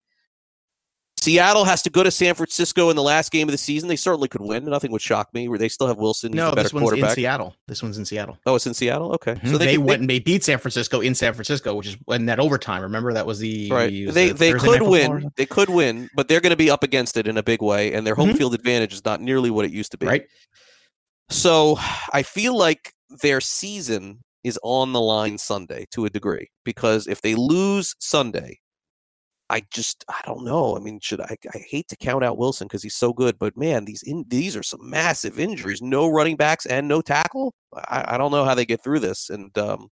[1.16, 3.90] Seattle has to go to San Francisco in the last game of the season.
[3.90, 4.64] They certainly could win.
[4.64, 5.48] Nothing would shock me.
[5.50, 7.09] Where they still have Wilson, No, a better this one's in.
[7.11, 7.54] Seattle.
[7.68, 8.38] This one's in Seattle.
[8.46, 9.12] Oh, it's in Seattle.
[9.12, 11.98] Okay, So they, could- went and they beat San Francisco in San Francisco, which is
[12.09, 12.80] in that overtime.
[12.80, 14.06] Remember that was the Right.
[14.06, 15.30] was They they could Night Football or win.
[15.37, 17.92] They could win, but they're going to be up against it in a big way,
[17.92, 18.38] and their home Mhm.
[18.38, 20.06] field advantage is not nearly what it used to be.
[20.06, 20.24] right?
[21.31, 21.79] So
[22.12, 27.23] I feel like their season is on the line Sunday to a degree because if
[27.23, 28.59] they lose Sunday,
[29.49, 30.77] I just I don't know.
[30.77, 31.37] I mean, should I?
[31.55, 34.57] I hate to count out Wilson because he's so good, but man, these in, these
[34.57, 35.83] are some massive injuries.
[35.83, 37.55] No running backs and no tackle.
[37.75, 39.31] I, I don't know how they get through this.
[39.31, 39.88] And um,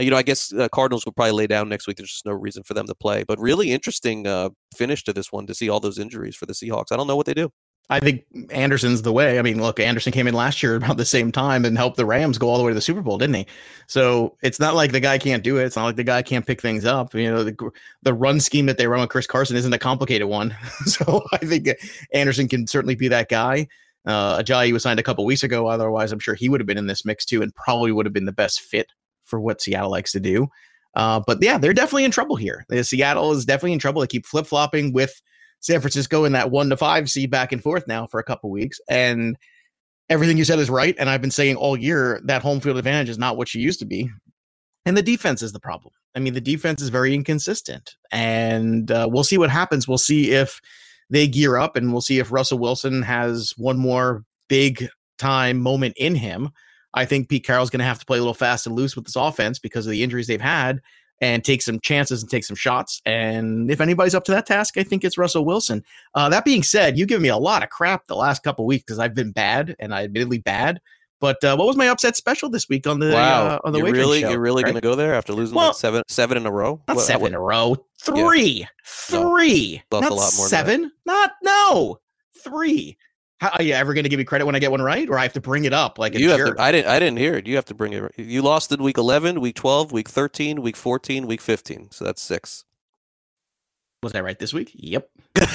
[0.00, 1.96] you know, I guess uh, Cardinals will probably lay down next week.
[1.96, 3.24] There's just no reason for them to play.
[3.24, 6.52] But really interesting uh, finish to this one to see all those injuries for the
[6.52, 6.92] Seahawks.
[6.92, 7.50] I don't know what they do.
[7.90, 9.38] I think Anderson's the way.
[9.38, 12.04] I mean, look, Anderson came in last year about the same time and helped the
[12.04, 13.46] Rams go all the way to the Super Bowl, didn't he?
[13.86, 15.64] So it's not like the guy can't do it.
[15.64, 17.14] It's not like the guy can't pick things up.
[17.14, 17.70] You know, the
[18.02, 20.54] the run scheme that they run with Chris Carson isn't a complicated one.
[20.84, 21.68] so I think
[22.12, 23.68] Anderson can certainly be that guy.
[24.06, 25.66] Uh, Ajayi was signed a couple weeks ago.
[25.66, 28.12] Otherwise, I'm sure he would have been in this mix too, and probably would have
[28.12, 30.48] been the best fit for what Seattle likes to do.
[30.94, 32.64] Uh, but yeah, they're definitely in trouble here.
[32.82, 34.00] Seattle is definitely in trouble.
[34.00, 35.20] They keep flip flopping with
[35.60, 38.50] San Francisco in that one to five seed back and forth now for a couple
[38.50, 38.80] weeks.
[38.88, 39.36] And
[40.08, 40.94] everything you said is right.
[40.98, 43.80] And I've been saying all year that home field advantage is not what she used
[43.80, 44.10] to be.
[44.86, 45.92] And the defense is the problem.
[46.14, 47.94] I mean, the defense is very inconsistent.
[48.10, 49.86] And uh, we'll see what happens.
[49.86, 50.60] We'll see if
[51.10, 55.94] they gear up and we'll see if Russell Wilson has one more big time moment
[55.96, 56.50] in him.
[56.94, 59.04] I think Pete Carroll's going to have to play a little fast and loose with
[59.04, 60.80] this offense because of the injuries they've had
[61.20, 63.02] and take some chances and take some shots.
[63.04, 65.84] And if anybody's up to that task, I think it's Russell Wilson.
[66.14, 68.84] Uh, that being said, you give me a lot of crap the last couple weeks
[68.84, 70.80] because I've been bad and I admittedly bad.
[71.20, 73.90] But uh, what was my upset special this week on the uh, on the you're
[73.90, 74.70] really show, you're really right?
[74.70, 76.80] going to go there after losing Well, like seven seven in a row?
[76.86, 78.60] not What- seven what- in a row, three,
[79.10, 81.98] No, three, lost not a lot more than seven, not no,
[82.44, 82.96] three.
[83.40, 85.16] How, are you ever going to give me credit when I get one right, or
[85.18, 86.56] I have to bring it up like a you have jerk?
[86.56, 86.88] to, I didn't.
[86.90, 87.46] I didn't hear it.
[87.46, 88.12] You have to bring it.
[88.16, 91.88] You lost in week eleven, week twelve, week thirteen, week fourteen, week fifteen.
[91.92, 92.64] So that's six.
[94.02, 94.72] was I right this week?
[94.74, 95.08] Yep.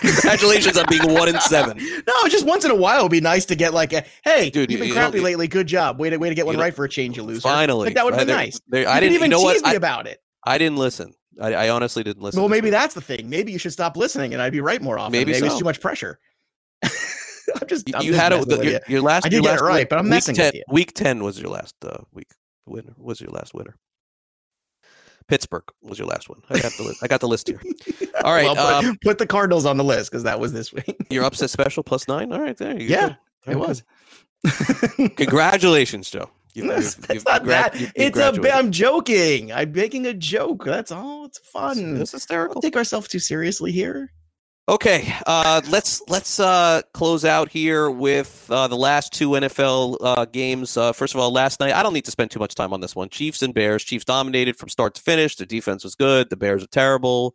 [0.00, 1.76] Congratulations on being one and seven.
[1.78, 4.70] No, just once in a while would be nice to get like, a, hey, Dude,
[4.70, 5.46] you've been you crappy lately.
[5.46, 6.00] Good job.
[6.00, 7.42] Way to way to get one right for a change, you loser.
[7.42, 8.60] Finally, like, that would have been There- nice.
[8.68, 9.14] there- You I didn't.
[9.14, 9.70] even You know tease what?
[9.70, 10.22] me I, about it.
[10.46, 11.12] I didn't listen.
[11.40, 12.40] I, I honestly didn't listen.
[12.40, 13.28] Well, maybe that's the thing.
[13.28, 15.12] Maybe you should stop listening, and I'd be right more often.
[15.12, 16.18] Maybe Maybe, it's too much pressure.
[17.60, 17.88] I'm just.
[17.88, 19.26] You, I'm you just had a, messing the, your, your last.
[19.26, 20.62] I did get it right, win- but I'm week messing with 10, you.
[20.70, 22.28] Week ten was your last uh, week
[22.66, 22.92] winner.
[22.96, 23.76] Was your last winner?
[25.28, 26.42] Pittsburgh was your last one.
[26.50, 27.02] I got the list.
[27.04, 27.60] I got the list here.
[28.24, 30.72] All right, Well, put, um, put the Cardinals on the list because that was this
[30.72, 30.96] week.
[31.08, 32.32] Your upset special plus nine.
[32.32, 33.14] All right, there you Yeah,
[33.46, 33.52] go.
[33.52, 33.84] it was.
[35.16, 36.30] Congratulations, Joe.
[36.54, 37.74] You- It's, you've- it's you've not gra- that.
[37.74, 38.32] you've- you've It's a.
[38.32, 38.50] graduated.
[38.52, 39.52] I'm joking.
[39.52, 40.64] I'm making a joke.
[40.64, 41.26] That's all.
[41.26, 42.00] It's fun.
[42.00, 42.54] It's hysterical.
[42.54, 44.10] Don't take ourselves too seriously here.
[44.70, 50.24] Okay, uh, let's let's uh, close out here with uh, the last two NFL uh,
[50.26, 50.76] games.
[50.76, 52.80] Uh, first of all, last night I don't need to spend too much time on
[52.80, 53.08] this one.
[53.08, 53.82] Chiefs and Bears.
[53.82, 55.34] Chiefs dominated from start to finish.
[55.34, 56.30] The defense was good.
[56.30, 57.34] The Bears are terrible.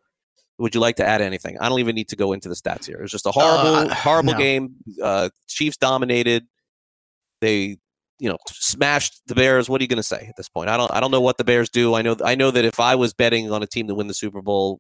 [0.60, 1.58] Would you like to add anything?
[1.60, 3.00] I don't even need to go into the stats here.
[3.00, 4.40] It was just a horrible, Uh, horrible no.
[4.40, 4.76] game.
[5.04, 6.48] Uh, Chiefs dominated.
[7.42, 7.76] They,
[8.18, 9.68] you know, smashed the Bears.
[9.68, 10.70] What are you going to say at this point?
[10.70, 10.90] I don't.
[10.94, 11.96] I don't know what the Bears do.
[11.96, 12.16] I know.
[12.24, 14.80] I know that if I was betting on a team to win the Super Bowl,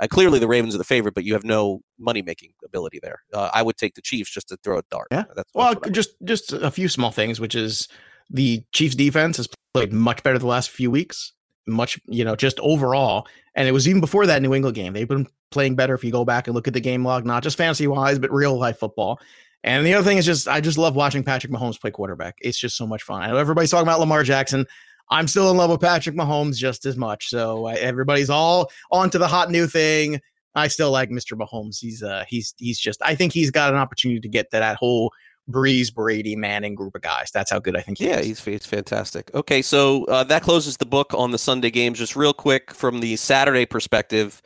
[0.00, 3.20] uh, clearly the Ravens are the favorite, but you have no money making ability there.
[3.32, 5.08] Uh, I would take the Chiefs just to throw a dart.
[5.10, 5.24] Yeah.
[5.36, 7.86] That's, Well, that's just just a few small things, which is
[8.30, 11.32] the Chiefs defense has played much better the last few weeks.
[11.66, 14.92] Much, you know, just overall, and it was even before that New England game.
[14.92, 17.42] They've been playing better if you go back and look at the game log, not
[17.42, 19.20] just fantasy wise, but real life football.
[19.62, 22.38] And the other thing is just I just love watching Patrick Mahomes play quarterback.
[22.40, 23.22] It's just so much fun.
[23.22, 24.66] I know everybody's talking about Lamar Jackson.
[25.10, 27.28] I'm still in love with Patrick Mahomes just as much.
[27.28, 30.20] So uh, everybody's all on to the hot new thing.
[30.54, 31.38] I still like Mr.
[31.38, 31.78] Mahomes.
[31.80, 34.76] He's uh he's he's just I think he's got an opportunity to get to that
[34.76, 35.12] whole
[35.48, 37.30] Brees, Brady, Manning group of guys.
[37.32, 38.26] That's how good I think he yeah, is.
[38.26, 39.30] he's, he's fantastic.
[39.34, 41.98] Okay, so uh, that closes the book on the Sunday games.
[41.98, 44.42] Just real quick from the Saturday perspective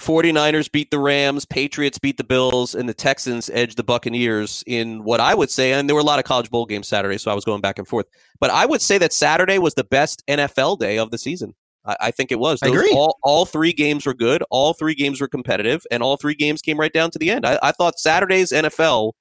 [0.00, 5.04] 49ers beat the Rams, Patriots beat the Bills, and the Texans edged the Buccaneers in
[5.04, 7.30] what I would say, and there were a lot of college bowl games Saturday, so
[7.30, 8.06] I was going back and forth.
[8.40, 11.54] But I would say that Saturday was the best NFL day of the season.
[11.84, 12.60] I, I think it was.
[12.62, 12.90] I agree.
[12.92, 14.42] All, all three games were good.
[14.50, 17.46] All three games were competitive, and all three games came right down to the end.
[17.46, 19.12] I, I thought Saturday's NFL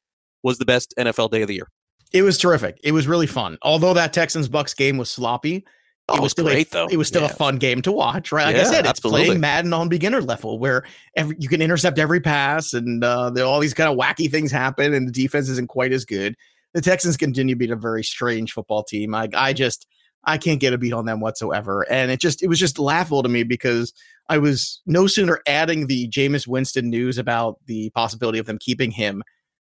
[0.41, 1.69] was the best NFL day of the year.
[2.12, 2.79] It was terrific.
[2.83, 3.57] It was really fun.
[3.62, 5.65] Although that Texans Bucks game was sloppy,
[6.09, 6.87] Oh, it was still great a, though.
[6.91, 7.29] It was still Yeah.
[7.29, 8.45] a fun game to watch, right?
[8.45, 9.25] Like I Yeah, said, it's absolutely.
[9.25, 10.83] playing Madden on beginner level where
[11.15, 14.93] every, you can intercept every pass, and uh, all these kind of wacky things happen,
[14.93, 16.35] and the defense isn't quite as good.
[16.73, 19.15] The Texans continue to be a very strange football team.
[19.15, 19.87] I, I just
[20.25, 23.23] I can't get a beat on them whatsoever, and it just it was just laughable
[23.23, 23.93] to me because
[24.27, 28.91] I was no sooner adding the Jameis Winston news about the possibility of them keeping
[28.91, 29.23] him.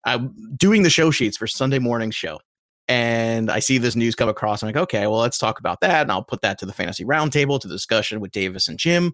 [0.05, 2.39] I'm doing the show sheets for Sunday morning show
[2.87, 4.63] and I see this news come across.
[4.63, 6.03] I'm like, okay, well, let's talk about that.
[6.03, 9.13] And I'll put that to the fantasy roundtable to discussion with Davis and Jim.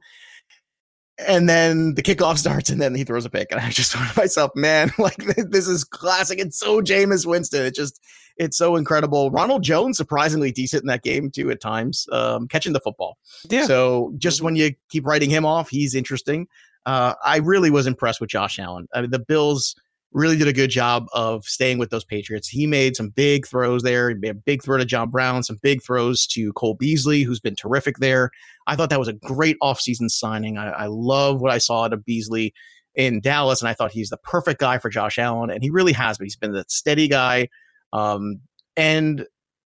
[1.18, 3.52] And then the kickoff starts, and then he throws a pick.
[3.52, 6.40] And I just thought to myself, man, like this is classic.
[6.40, 7.66] It's so Jameis Winston.
[7.66, 8.00] It just,
[8.38, 9.32] it's so incredible.
[9.32, 13.18] Ronald Jones, surprisingly decent in that game, too, at times, um, catching the football.
[13.50, 13.66] Yeah.
[13.66, 16.48] So just when you keep writing him off, he's interesting.
[16.86, 18.88] Uh, I really was impressed with Josh Allen.
[18.94, 19.76] I mean, the Bills
[20.14, 22.48] really did a good job of staying with those Patriots.
[22.48, 24.10] He made some big throws there.
[24.10, 27.40] He made a big throw to John Brown, some big throws to Cole Beasley, who's
[27.40, 28.32] been terrific there.
[28.68, 30.58] I thought that was a great offseason signing.
[30.58, 32.54] I, I love what I saw out of Beasley
[32.96, 35.94] in Dallas, and I thought he's the perfect guy for Josh Allen, and he really
[35.94, 36.26] has been.
[36.26, 37.50] He's been the steady guy.
[37.92, 38.42] Um,
[38.78, 39.26] and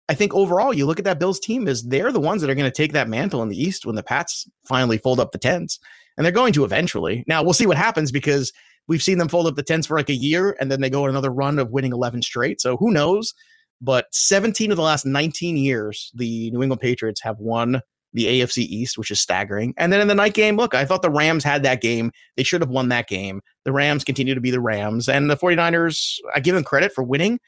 [0.09, 2.55] I think overall, you look at that Bills team is they're the ones that are
[2.55, 5.37] going to take that mantle in the East when the Pats finally fold up the
[5.37, 5.79] tents,
[6.17, 7.23] and they're going to eventually.
[7.27, 8.51] Now we'll see what happens because
[8.87, 11.03] we've seen them fold up the tents for like a year, and then they go
[11.03, 12.61] on another run of winning 11 straight.
[12.61, 13.33] So who knows?
[13.81, 17.81] But 17 of the last 19 years, the New England Patriots have won
[18.13, 19.73] the AFC East, which is staggering.
[19.77, 22.11] And then in the night game, look, I thought the Rams had that game.
[22.37, 23.41] They should have won that game.
[23.65, 25.09] The Rams continue to be the Rams.
[25.09, 27.39] And the 49ers, I give them credit for winning,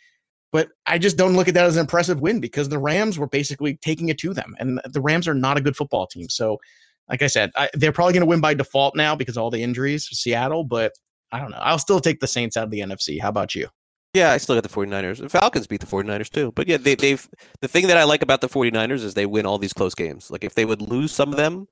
[0.51, 3.27] but I just don't look at that as an impressive win because the Rams were
[3.27, 4.55] basically taking it to them.
[4.59, 6.29] And the Rams are not a good football team.
[6.29, 6.59] So,
[7.09, 9.61] like I said, I, they're probably going to win by default now because all the
[9.61, 10.93] injuries for Seattle, but
[11.35, 11.57] I don't know.
[11.57, 13.21] I'll still take the Saints out of the NFC.
[13.21, 13.67] How about you?
[14.13, 15.17] Yeah, I still got the 49ers.
[15.17, 16.53] The Falcons beat the 49ers too.
[16.55, 17.27] But yeah, they, they've
[17.59, 20.31] the thing that I like about the 49ers is they win all these close games.
[20.31, 21.67] Like if they would lose some of them,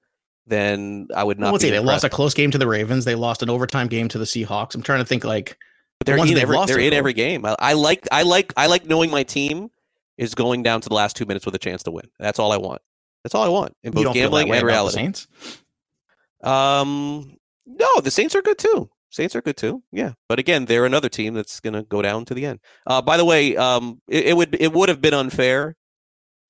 [0.45, 1.54] then I would not.
[1.54, 1.71] Let's be see.
[1.71, 3.06] They lost a close game to the Ravens.
[3.06, 4.76] They lost an overtime game to the Seahawks.
[4.76, 5.58] I'm trying to think like
[5.99, 7.45] But they're ones in every they're in every game.
[7.45, 9.71] I, I like I like I like knowing my team
[10.17, 12.10] is going down to the last two minutes with a chance to win.
[12.19, 12.82] That's all I want.
[13.23, 14.95] That's all I want in both don't feel that gambling and reality.
[14.95, 15.28] Saints.
[16.43, 18.89] Um, no, the Saints are good too.
[19.13, 19.84] Saints are good too.
[19.91, 22.60] Yeah, but again, they're another team that's going to go down to the end.
[22.88, 25.76] Uh, by the way, um, it, it would it would have been unfair.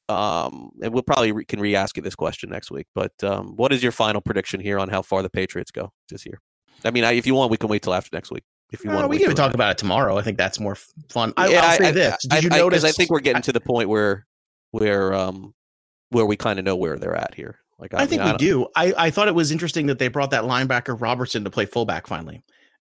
[0.09, 2.87] Um, and we'll probably re- can re-ask you this question next week.
[2.93, 6.25] But um, what is your final prediction here on how far the Patriots go this
[6.25, 6.39] year?
[6.83, 8.43] I mean, I, if you want, we can wait till after next week.
[8.71, 10.17] If you Uh, want, we can even talk about it tomorrow.
[10.17, 10.75] I think that's more
[11.09, 11.33] fun.
[11.37, 12.17] I, yeah, I'll say I, this.
[12.31, 12.83] I, Did you notice?
[12.83, 14.25] I think we're getting to the point where
[14.71, 15.53] where um
[16.09, 17.59] where we kind of know where they're at here.
[17.79, 18.67] Like I think mean, we don't- do.
[18.75, 22.07] I, I thought it was interesting that they brought that linebacker Robertson to play fullback
[22.07, 22.43] finally.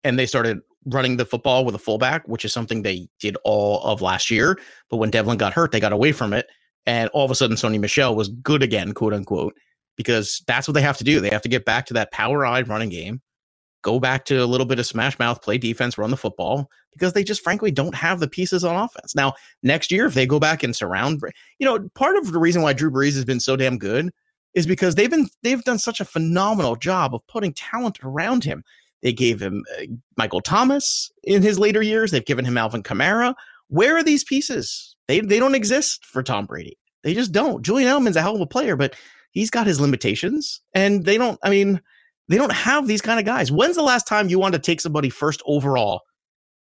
[0.07, 3.83] And they started running the football with a fullback, which is something they did all
[3.83, 4.59] of last year.
[4.88, 6.47] But when Develin got hurt, they got away from it.
[6.87, 9.55] And all of a sudden, Sony Michel was good again, quote unquote,
[9.97, 11.21] because that's what they have to do.
[11.21, 13.21] They have to get back to that power eyed running game,
[13.83, 17.12] go back to a little bit of smash mouth, play defense, run the football, because
[17.12, 19.16] they just frankly don't have the pieces on offense.
[19.16, 21.21] Now, next year, if they go back and surround,
[21.59, 24.12] you know, part of the reason why Drew Brees has been so damn good
[24.55, 28.64] is because they've been they've done such a phenomenal job of putting talent around him.
[29.07, 29.85] They gave him uh,
[30.16, 32.11] Michael Thomas in his later years.
[32.11, 33.37] They've given him Alvin Kamara.
[33.69, 34.97] Where are these pieces?
[35.07, 36.77] They they don't exist for Tom Brady.
[37.05, 37.62] They just don't.
[37.62, 38.97] Julian Edelman's a hell of a player, but
[39.31, 41.38] he's got his limitations, and they don't.
[41.45, 41.81] I mean,
[42.27, 43.53] they don't have these kind of guys.
[43.53, 46.01] When's the last time you wanted to take somebody first overall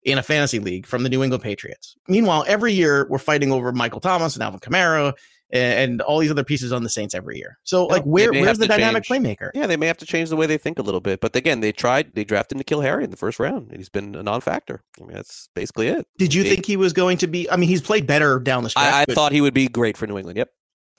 [0.03, 1.95] in a fantasy league from the New England Patriots?
[2.09, 5.13] Meanwhile, every year we're fighting over Michael Thomas and Alvin Kamara
[5.55, 7.57] and, and all these other pieces on the Saints every year.
[7.63, 9.23] So, like, where where's the dynamic change.
[9.23, 9.51] playmaker?
[9.53, 11.21] Yeah, they may have to change the way they think a little bit.
[11.21, 12.13] But again, they tried.
[12.13, 14.81] They drafted N'Keal Harry in the first round, and he's been a non-factor.
[15.01, 16.05] I mean, that's basically it.
[16.17, 17.49] Did you They- think he was going to be?
[17.49, 18.93] I mean, he's played better down the stretch.
[18.93, 20.37] I, I but- thought he would be great for New England.
[20.37, 20.49] Yep.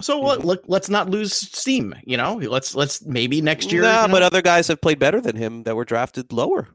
[0.00, 0.16] so.
[0.18, 0.26] Mm-hmm.
[0.26, 1.94] Look, look, let's not lose steam.
[2.04, 3.82] You know, let's let's maybe next year.
[3.82, 4.12] No, you know?
[4.12, 6.68] but other guys have played better than him that were drafted lower.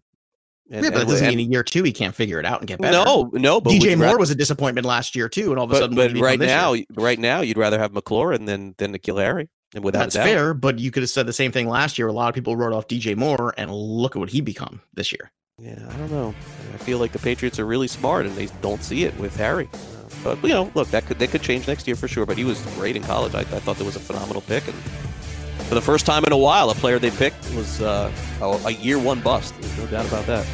[0.71, 2.59] And- yeah, but it and- doesn't mean a year two he can't figure it out
[2.59, 2.97] and get better.
[3.03, 3.59] no, no.
[3.61, 5.79] But DJ Moore rather- was a disappointment last year too, and all of a But,
[5.79, 6.85] sudden, but what did he right now, year?
[6.95, 10.53] right now, you'd rather have McLaurin than than N'Keal Harry, and without that's fair.
[10.53, 12.07] But you could have said the same thing last year.
[12.07, 15.11] A lot of people wrote off DJ Moore, and look at what he become this
[15.11, 15.31] year.
[15.61, 16.33] Yeah, I don't know.
[16.73, 19.69] I feel like the Patriots are really smart, and they don't see it with Harry.
[20.23, 22.25] But you know, look, that could they could change next year for sure.
[22.25, 23.35] But he was great in college.
[23.35, 24.75] I, I thought that was a phenomenal pick, and
[25.71, 28.11] for the first time in a while, a player they picked was uh,
[28.41, 29.53] a, year one bust.
[29.61, 30.45] There's no doubt about that.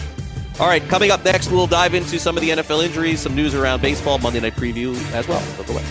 [0.59, 3.55] All right, coming up next, we'll dive into some of the NFL injuries, some news
[3.55, 5.43] around baseball, Monday night preview as well.
[5.57, 5.81] Look away.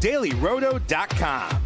[0.00, 1.65] DailyRoto.com.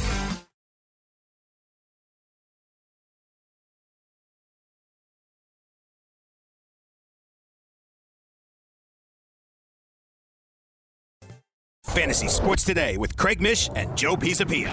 [11.91, 14.71] Fantasy Sports Today with Craig Mish and Joe Pisapia.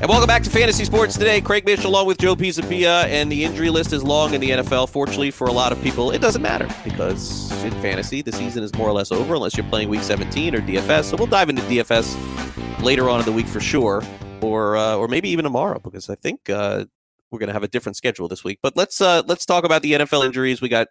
[0.00, 1.40] And welcome back to Fantasy Sports Today.
[1.40, 4.90] Craig Mish along with Joe Pisapia, and the injury list is long in the NFL.
[4.90, 8.74] Fortunately for a lot of people, it doesn't matter because in fantasy, the season is
[8.74, 11.04] more or less over unless you're playing Week 17 or DFS.
[11.04, 14.02] So we'll dive into DFS later on in the week for sure,
[14.42, 16.84] or uh, or maybe even tomorrow because I think uh,
[17.30, 18.58] we're going to have a different schedule this week.
[18.62, 20.60] But let's uh, let's talk about the NFL injuries.
[20.60, 20.88] We got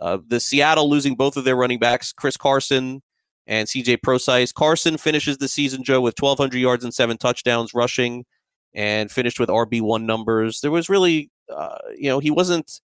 [0.00, 3.02] uh, the Seattle losing both of their running backs, Chris Carson
[3.46, 4.52] and CJ Prosise.
[4.52, 8.24] Carson finishes the season, Joe, with 1,200 yards and seven touchdowns rushing
[8.74, 10.60] and finished with RB1 numbers.
[10.60, 12.80] There was really, uh, you know, he wasn't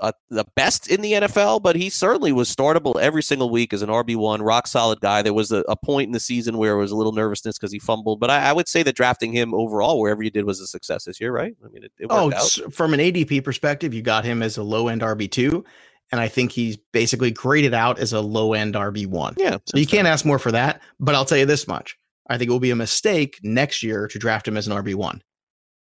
[0.00, 3.82] uh, the best in the NFL, but he certainly was startable every single week as
[3.82, 5.22] an RB1, rock solid guy.
[5.22, 7.72] There was a, a point in the season where it was a little nervousness because
[7.72, 10.60] he fumbled, but I, I, would say that drafting him overall, wherever you did, was
[10.60, 11.54] a success this year, right?
[11.64, 12.74] I mean, it, it oh, out.
[12.74, 15.64] from an ADP perspective, you got him as a low end RB2.
[16.12, 19.34] And I think he's basically graded out as a low end RB1.
[19.38, 19.58] Yeah.
[19.66, 20.80] So you can't ask more for that.
[21.00, 21.96] But I'll tell you this much
[22.28, 24.94] I think it will be a mistake next year to draft him as an RB
[24.94, 25.22] one.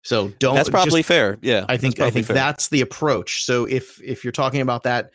[0.05, 0.53] So don't.
[0.53, 1.39] That's probably just, fair.
[1.41, 2.35] Yeah, I think I think fair.
[2.35, 3.43] that's the approach.
[3.43, 5.09] So if if you're talking about that,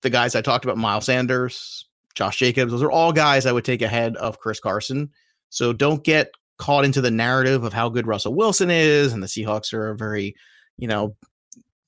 [0.00, 3.66] the guys I talked about, Miles Sanders, Josh Jacobs, those are all guys I would
[3.66, 5.10] take ahead of Chris Carson.
[5.50, 9.26] So don't get caught into the narrative of how good Russell Wilson is, and the
[9.26, 10.34] Seahawks are a very,
[10.78, 11.14] you know,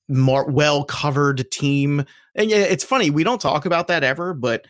[0.07, 2.05] more well covered team.
[2.35, 4.67] And yeah, it's funny we don't talk about that ever, but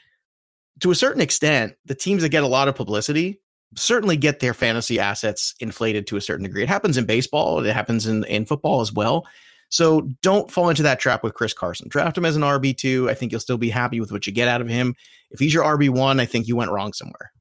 [0.79, 3.41] to a certain extent, the teams that get a lot of publicity
[3.75, 6.63] certainly get their fantasy assets inflated to a certain degree.
[6.63, 9.25] It happens in baseball, it happens in, in football as well.
[9.69, 11.89] So don't fall into that trap with Chris Carson.
[11.89, 13.09] Draft him as an RB2.
[13.09, 14.95] I think you'll still be happy with what you get out of him.
[15.31, 17.31] If he's your RB1, I think you went wrong somewhere.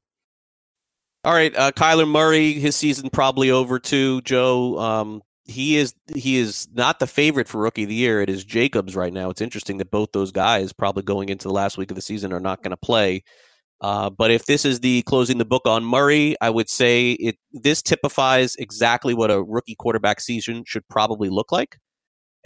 [1.23, 4.21] All right, uh, Kyler Murray, his season probably over too.
[4.21, 8.21] Joe, um, he is he is not the favorite for rookie of the year.
[8.21, 9.29] It is Jacobs right now.
[9.29, 12.31] It's interesting that both those guys probably going into the last week of the season
[12.33, 13.23] are not going to play.
[13.81, 17.37] Uh, but if this is the closing the book on Murray, I would say it
[17.51, 21.77] this typifies exactly what a rookie quarterback season should probably look like.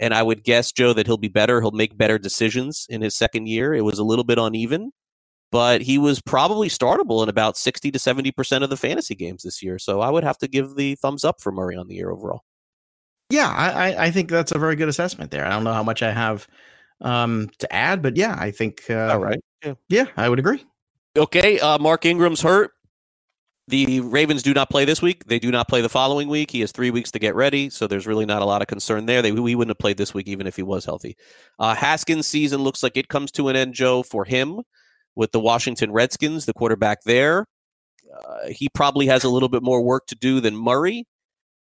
[0.00, 1.60] And I would guess, Joe, that he'll be better.
[1.60, 3.74] He'll make better decisions in his second year.
[3.74, 4.92] It was a little bit uneven,
[5.52, 9.62] but he was probably startable in about 60 to 70% of the fantasy games this
[9.62, 9.78] year.
[9.78, 12.44] So I would have to give the thumbs up for Murray on the year overall.
[13.28, 15.46] Yeah, I, I think that's a very good assessment there.
[15.46, 16.48] I don't know how much I have
[17.00, 18.84] um, to add, but yeah, I think.
[18.90, 19.40] Uh, All right.
[19.64, 19.74] Yeah.
[19.88, 20.64] yeah, I would agree.
[21.16, 22.70] Okay, uh, Mark Ingram's hurt.
[23.66, 25.24] The Ravens do not play this week.
[25.26, 26.50] They do not play the following week.
[26.50, 29.06] He has three weeks to get ready, so there's really not a lot of concern
[29.06, 29.22] there.
[29.22, 31.16] They, we wouldn't have played this week even if he was healthy.
[31.58, 34.60] Uh, Haskins' season looks like it comes to an end, Joe, for him
[35.14, 37.46] with the Washington Redskins, the quarterback there.
[38.12, 41.06] Uh, he probably has a little bit more work to do than Murray,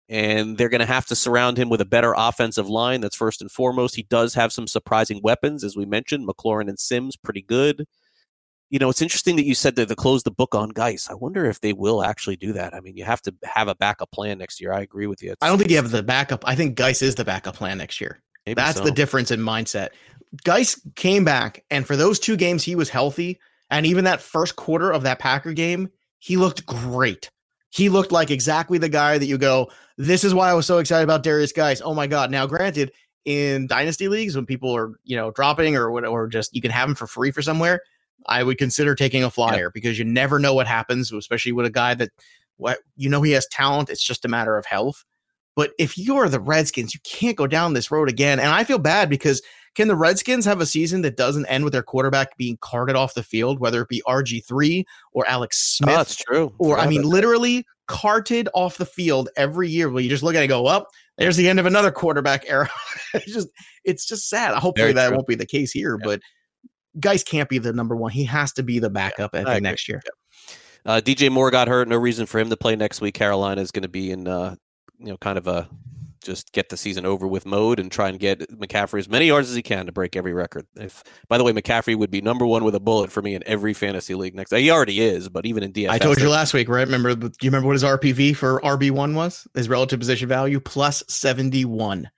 [0.08, 3.02] and they're going to have to surround him with a better offensive line.
[3.02, 3.96] That's first and foremost.
[3.96, 6.28] He does have some surprising weapons, as we mentioned.
[6.28, 7.86] McLaurin and Sims, pretty good
[8.70, 11.10] you know, it's interesting that you said that they close the book on Guice.
[11.10, 12.74] I wonder if they will actually do that.
[12.74, 14.72] I mean, you have to have a backup plan next year.
[14.72, 15.32] I agree with you.
[15.32, 16.44] It's, I don't think you have the backup.
[16.48, 18.22] I think Guice is the backup plan next year.
[18.46, 18.84] That's so.
[18.84, 19.90] the difference in mindset.
[20.44, 23.40] Guice came back, and for those two games, he was healthy.
[23.72, 25.90] And even that first quarter of that Packer game,
[26.20, 27.30] he looked great.
[27.72, 30.80] He looked like exactly the guy that you go, This is why I was so
[30.80, 31.82] excited about Derrius Guice.
[31.84, 32.32] Oh my God.
[32.32, 32.92] Now, granted,
[33.26, 36.90] in dynasty leagues, when people are, you know, dropping or, or just you can have
[36.90, 37.82] him for free for somewhere,
[38.28, 39.74] I would consider taking a flyer yep.
[39.74, 42.10] because you never know what happens, especially with a guy that
[42.58, 43.90] what you know he has talent.
[43.90, 45.04] It's just a matter of health.
[45.56, 48.40] But if you're the Redskins, you can't go down this road again.
[48.40, 49.42] And I feel bad because
[49.76, 53.14] can the Redskins have a season that doesn't end with their quarterback being carted off
[53.14, 55.94] the field, whether it be RG3 or Alex Smith?
[55.94, 56.54] Oh, that's true.
[56.60, 60.44] Or, I mean, literally carted off the field every year where you just look at
[60.44, 62.70] it go, up, there's the end of another quarterback era.
[63.14, 63.50] it's just,
[63.84, 64.54] it's just sad.
[64.54, 65.18] Hopefully Very that true.
[65.18, 66.06] won't be the case here, yeah.
[66.06, 66.22] but
[67.00, 68.12] Guice can't be the number one.
[68.12, 70.02] He has to be the backup yeah, I think next year.
[70.06, 70.56] Yeah.
[70.86, 71.88] Uh, DJ Moore got hurt.
[71.88, 73.14] No reason for him to play next week.
[73.14, 74.56] Carolina is going to be in, uh,
[74.98, 75.70] you know, kind of a
[76.24, 79.50] just get the season over with mode and try and get McCaffrey as many yards
[79.50, 80.66] as he can to break every record.
[80.76, 83.44] If by the way, McCaffrey would be number one with a bullet for me in
[83.46, 84.54] every fantasy league next.
[84.54, 86.86] He already is, but even in DFS, I told you last week, right?
[86.86, 87.16] Remember?
[87.16, 89.48] Do you remember what his RPV for RB one was?
[89.54, 92.10] His relative position value plus seventy one.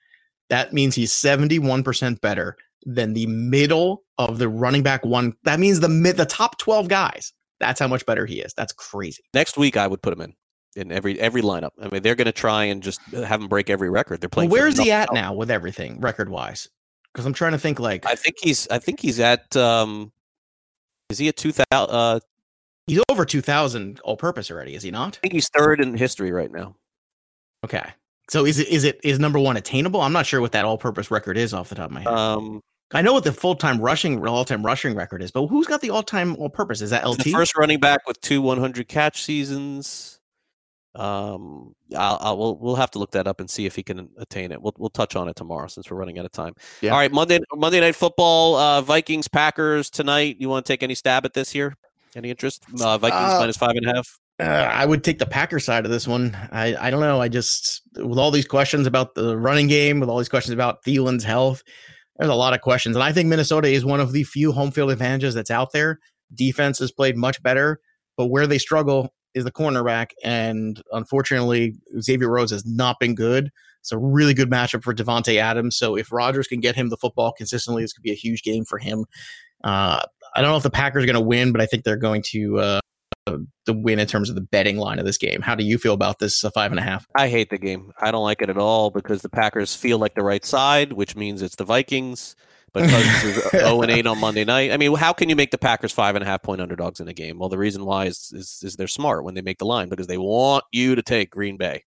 [0.49, 5.33] That means he's seventy one percent better than the middle of the running back one.
[5.43, 7.33] That means the mid the top twelve guys.
[7.59, 8.53] That's how much better he is.
[8.53, 9.23] That's crazy.
[9.33, 10.33] Next week, I would put him in
[10.75, 11.71] in every every lineup.
[11.81, 14.21] I mean, they're going to try and just have him break every record.
[14.21, 14.49] They're playing.
[14.49, 16.69] Well, where is he at now with everything record wise?
[17.13, 17.79] Because I'm trying to think.
[17.79, 18.67] Like, I think he's.
[18.69, 19.55] I think he's at.
[19.55, 20.11] um
[21.09, 21.95] Is he at two thousand?
[21.95, 22.19] Uh,
[22.87, 24.75] he's over two thousand all purpose already.
[24.75, 25.17] Is he not?
[25.17, 26.75] I think he's third in history right now.
[27.63, 27.83] Okay.
[28.29, 30.01] So is it is it is number one attainable?
[30.01, 32.13] I'm not sure what that all purpose record is off the top of my head.
[32.13, 32.61] Um,
[32.93, 35.81] I know what the full time rushing all time rushing record is, but who's got
[35.81, 36.81] the all time all purpose?
[36.81, 37.23] Is that LT?
[37.23, 40.19] The first running back with two 100 catch seasons.
[40.93, 44.09] Um, I'll, I'll we'll we'll have to look that up and see if he can
[44.17, 44.61] attain it.
[44.61, 46.53] We'll we'll touch on it tomorrow since we're running out of time.
[46.81, 46.91] Yeah.
[46.91, 48.55] All right, Monday Monday night football.
[48.55, 50.35] Uh, Vikings Packers tonight.
[50.39, 51.75] You want to take any stab at this here?
[52.13, 52.65] Any interest?
[52.81, 54.19] Uh, Vikings Uh, minus five and a half.
[54.41, 56.35] Uh, I would take the Packer side of this one.
[56.51, 57.21] I, I don't know.
[57.21, 60.83] I just with all these questions about the running game, with all these questions about
[60.83, 61.63] Thielen's health,
[62.17, 64.71] there's a lot of questions, and I think Minnesota is one of the few home
[64.71, 65.99] field advantages that's out there.
[66.33, 67.79] Defense has played much better,
[68.17, 73.51] but where they struggle is the cornerback, and unfortunately, Xavier Rhodes has not been good.
[73.79, 75.75] It's a really good matchup for Davante Adams.
[75.75, 78.63] So if Rodgers can get him the football consistently, this could be a huge game
[78.63, 79.05] for him.
[79.63, 80.03] Uh,
[80.35, 82.23] I don't know if the Packers are going to win, but I think they're going
[82.27, 82.59] to.
[82.59, 82.79] Uh,
[83.25, 85.41] the win in terms of the betting line of this game.
[85.41, 87.05] How do you feel about this uh, five and a half?
[87.15, 87.91] I hate the game.
[87.99, 91.15] I don't like it at all because the Packers feel like the right side, which
[91.15, 92.35] means it's the Vikings.
[92.73, 94.71] But Cousins is 0 and 8 on Monday night.
[94.71, 97.07] I mean, how can you make the Packers five and a half point underdogs in
[97.09, 97.37] a game?
[97.37, 100.07] Well, the reason why is, is, is they're smart when they make the line because
[100.07, 101.83] they want you to take Green Bay.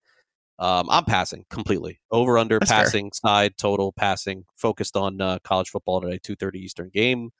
[0.60, 2.84] Um, I'm passing completely over under That's fair.
[2.84, 7.32] passing side total passing focused on uh, college football today 2:30 Eastern game.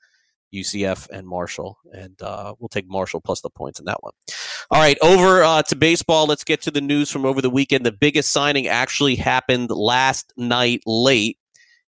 [0.54, 4.12] UCF and Marshall, and uh, we'll take Marshall plus the points in that one.
[4.70, 6.26] All right, over uh, to baseball.
[6.26, 7.84] Let's get to the news from over the weekend.
[7.84, 11.38] The biggest signing actually happened last night late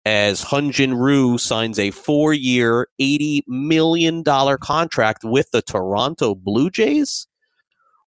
[0.04, 7.26] as Hyunjin Ryu signs a four-year, eighty million dollar contract with the Toronto Blue Jays.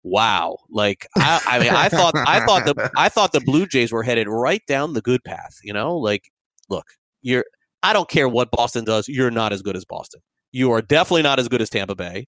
[0.03, 0.59] Wow!
[0.69, 4.03] Like I, I mean, I thought I thought the I thought the Blue Jays were
[4.03, 5.59] headed right down the good path.
[5.63, 6.31] You know, like
[6.69, 6.85] look,
[7.21, 7.45] you're.
[7.83, 9.07] I don't care what Boston does.
[9.07, 10.21] You're not as good as Boston.
[10.51, 12.27] You are definitely not as good as Tampa Bay,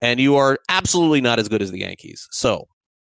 [0.00, 2.26] and you are absolutely not as good as the Yankees.
[2.30, 2.68] So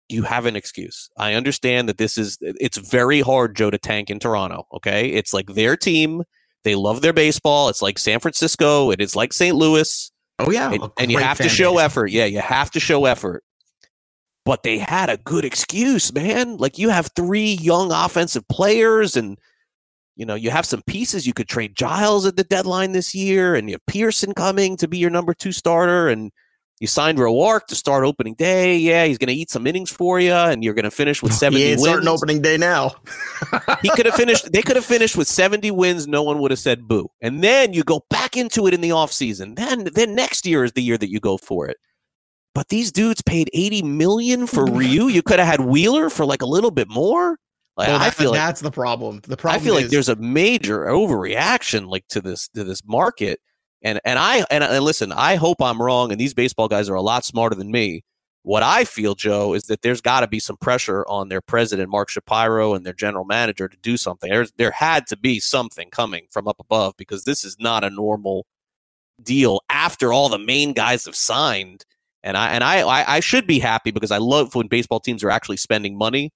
[0.10, 1.10] you have an excuse.
[1.18, 4.66] I understand that this is it's very hard, Joe, to tank in Toronto.
[4.74, 6.24] Okay, it's like their team.
[6.64, 7.70] They love their baseball.
[7.70, 8.92] It's like San Francisco.
[8.92, 9.56] It is like St.
[9.56, 10.12] Louis.
[10.40, 11.82] Oh yeah, And, and you have to show base.
[11.84, 12.12] effort.
[12.12, 13.44] Yeah, you have to show effort.
[14.46, 16.58] But they had a good excuse, man.
[16.58, 19.38] Like you have three young offensive players and
[20.20, 21.26] you know, you have some pieces.
[21.26, 24.88] You could trade Giles at the deadline this year, and you have Pearson coming to
[24.90, 26.30] be your number two starter, and
[26.82, 28.76] you signed Roark to start opening day.
[28.78, 31.34] Yeah, he's going to eat some innings for you, and you're going to finish with
[31.34, 31.90] 70 He ain't wins.
[31.90, 32.96] starting opening day now.
[33.82, 36.60] he could have finished they could have finished with 70 wins no one would have
[36.60, 40.46] said boo and then you go back into it in the offseason then then next
[40.46, 41.78] year is the year that you go for it
[42.54, 46.42] but these dudes paid 80 million for Ryu you could have had Wheeler for like
[46.42, 47.38] a little bit more
[47.80, 49.22] like Well, I feel like that's the problem.
[49.24, 49.62] The problem.
[49.62, 53.40] I feel like there's a major overreaction like to this to this market
[53.82, 56.96] and and I and, and listen I hope I'm wrong and these baseball guys are
[56.96, 58.04] a lot smarter than me
[58.44, 61.90] what I feel, Joe, is that there's got to be some pressure on their president,
[61.90, 64.30] Mark Shapiro, and their general manager to do something.
[64.30, 67.90] There's, there had to be something coming from up above because this is not a
[67.90, 68.46] normal
[69.22, 71.86] deal after all the main guys have signed.
[72.24, 75.24] And I and I, I, I should be happy because I love when baseball teams
[75.24, 76.32] are actually spending money.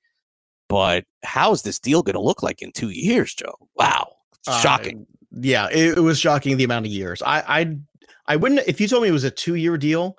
[0.73, 3.53] But how is this deal going to look like in two years, Joe?
[3.75, 4.13] Wow,
[4.47, 5.05] Uh, shocking.
[5.39, 7.21] yeah, it, it was shocking the amount of years.
[7.21, 7.77] I I
[8.25, 10.17] I wouldn't if you told me it was a two year deal.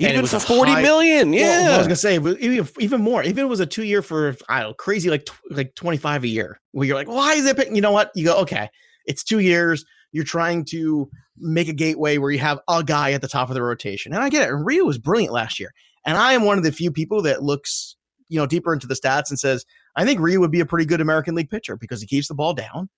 [0.00, 1.74] Even was for forty high- million, Well, yeah.
[1.74, 3.22] I was gonna say even, even more.
[3.22, 5.96] If it was a two year for I don't know, crazy like tw- like twenty
[5.98, 7.56] five a year, where you're like, why is it?
[7.56, 8.10] pick-" You know what?
[8.16, 8.68] You go, okay,
[9.06, 9.84] it's two years.
[10.12, 13.54] You're trying to make a gateway where you have a guy at the top of
[13.54, 14.52] the rotation, and I get it.
[14.52, 15.72] And Ryu was brilliant last year,
[16.04, 17.94] and I am one of the few people that looks
[18.28, 19.64] you know deeper into the stats and says
[19.96, 22.34] I think Ryu would be a pretty good American League pitcher because he keeps the
[22.34, 22.88] ball down.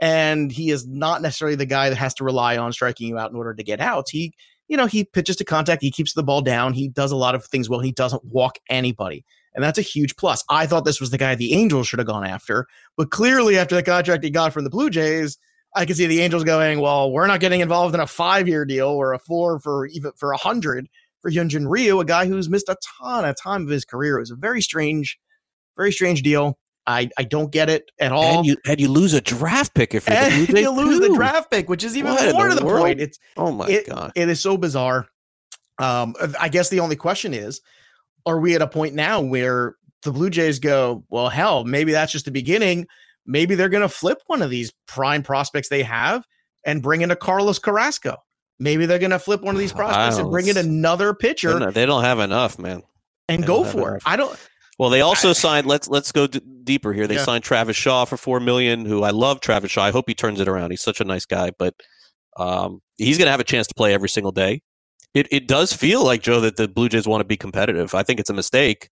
[0.00, 3.32] And he is not necessarily the guy that has to rely on striking you out
[3.32, 4.10] in order to get outs.
[4.10, 4.32] He
[4.68, 7.34] you know, he pitches to contact, he keeps the ball down, he does a lot
[7.34, 7.80] of things well.
[7.80, 9.24] He doesn't walk anybody.
[9.54, 10.44] And that's a huge plus.
[10.50, 12.66] I thought this was the guy the Angels should have gone after,
[12.96, 15.38] but clearly after the contract he got from the Blue Jays,
[15.74, 18.88] I can see the Angels going, "Well, we're not getting involved in a 5-year deal
[18.88, 20.88] or a 4 for even for a 100
[21.28, 24.16] for Hyunjin Ryu, a guy who's missed a ton of time of his career.
[24.16, 25.18] It was a very strange
[25.78, 26.58] very strange deal.
[26.86, 28.38] I, I don't get it at all.
[28.38, 30.14] And you and you lose a draft pick if Blue
[30.60, 32.80] you lose the draft pick, which is even What more to the world?
[32.80, 33.00] point.
[33.00, 34.12] It's Oh my it, god!
[34.14, 35.06] it is so bizarre.
[35.78, 37.60] Um, I guess the only question is,
[38.26, 42.10] are we at a point now where the Blue Jays go, well, hell, maybe that's
[42.10, 42.86] just the beginning.
[43.26, 46.24] Maybe they're going to flip one of these prime prospects they have
[46.64, 48.16] and bring in a Carlos Carrasco.
[48.60, 51.74] Maybe they're going to flip one of these prospects and bring in another pitcher not-
[51.74, 52.82] they don't have enough, man.
[53.28, 53.90] and they go don't for it.
[53.90, 54.02] enough.
[54.06, 54.38] I don't.
[54.78, 55.66] Well, they also signed.
[55.66, 57.06] Let's let's go d- deeper here.
[57.08, 57.24] They Yeah.
[57.24, 58.84] signed Travis Shaw for four million.
[58.86, 59.82] Who I love, Travis Shaw.
[59.84, 60.70] I hope he turns it around.
[60.70, 61.74] He's such a nice guy, but
[62.36, 64.62] um, he's going to have a chance to play every single day.
[65.14, 67.92] It it does feel like Joe that the Blue Jays want to be competitive.
[67.94, 68.88] I think it's a mistake.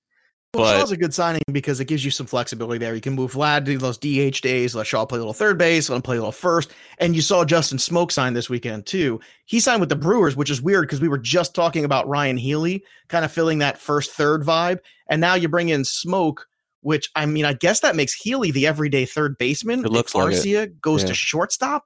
[0.55, 2.95] Well, But- Shaw's a good signing because it gives you some flexibility there.
[2.95, 5.91] You can move Vlad to those DH days, let Shaw play a little third base,
[5.91, 6.73] let him play a little first.
[6.99, 9.21] And you saw Justin Smoak sign this weekend too.
[9.45, 12.39] He signed with the Brewers, which is weird because we were just talking about Ryan
[12.39, 14.79] Healy kind of filling that first third vibe.
[15.11, 16.39] And now you bring in Smoak,
[16.81, 19.85] which I mean, I guess that makes Healy the everyday third baseman.
[19.85, 20.31] It looks like it.
[20.37, 21.09] Garcia goes Yeah.
[21.09, 21.85] to shortstop.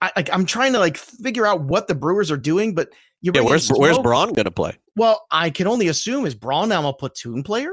[0.00, 2.90] I, like, I'm trying to like figure out what the Brewers are doing, but
[3.22, 4.78] you Yeah, where's where's Braun going to play?
[4.94, 7.72] Well, I can only assume is Braun now a platoon player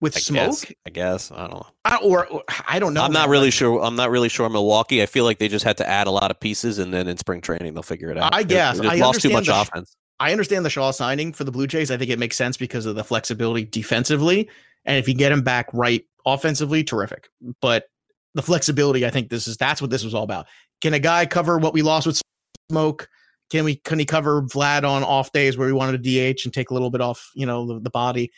[0.00, 0.32] with I Smoak.
[0.34, 0.72] guess.
[0.86, 1.30] I guess.
[1.32, 1.66] I don't know.
[1.84, 3.02] I, or, or- I don't know.
[3.02, 3.80] I'm not really sure.
[3.82, 4.48] I'm not really sure.
[4.48, 5.02] Milwaukee.
[5.02, 7.16] I feel like they just had to add a lot of pieces, and then in
[7.18, 8.34] spring training they'll figure it out.
[8.34, 8.78] I They- guess.
[8.78, 9.96] they just I lost too much understand the- offense.
[10.18, 11.90] I understand the Shaw signing for the Blue Jays.
[11.90, 14.48] I think it makes sense because of the flexibility defensively,
[14.84, 17.28] and if you get him back right offensively, terrific.
[17.62, 17.84] But
[18.34, 20.46] the flexibility, I think this is that's what this was all about.
[20.82, 22.20] Can a guy cover what we lost with
[22.70, 23.06] Smoak?
[23.50, 23.76] Can we?
[23.76, 26.74] Can he cover Vlad on off days where we wanted a DH and take a
[26.74, 28.30] little bit off, you know, the, the body?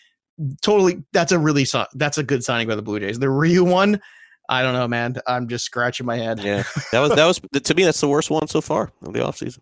[0.62, 1.02] Totally.
[1.12, 3.18] That's a really si- that's a good signing by the Blue Jays.
[3.18, 4.00] The Ryu one,
[4.48, 5.16] I don't know, man.
[5.26, 6.40] I'm just scratching my head.
[6.40, 6.62] Yeah,
[6.92, 9.58] that was that was to me that's the worst one so far of the offseason.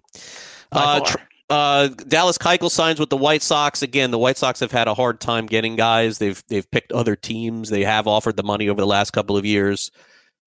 [0.70, 1.16] By Uh, tr-
[1.50, 4.10] uh, Dallas Keuchel signs with the White Sox again.
[4.12, 6.18] The White Sox have had a hard time getting guys.
[6.18, 7.70] They've they've picked other teams.
[7.70, 9.90] They have offered the money over the last couple of years.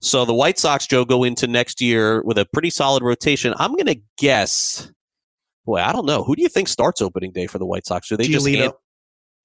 [0.01, 3.53] So the White Sox, Joe, go into next year with a pretty solid rotation.
[3.57, 4.91] I'm going to guess.
[5.65, 6.23] Boy, I don't know.
[6.25, 8.09] Who do you think starts opening day for the White Sox?
[8.09, 8.59] Do they just Giolito.
[8.59, 8.73] hand,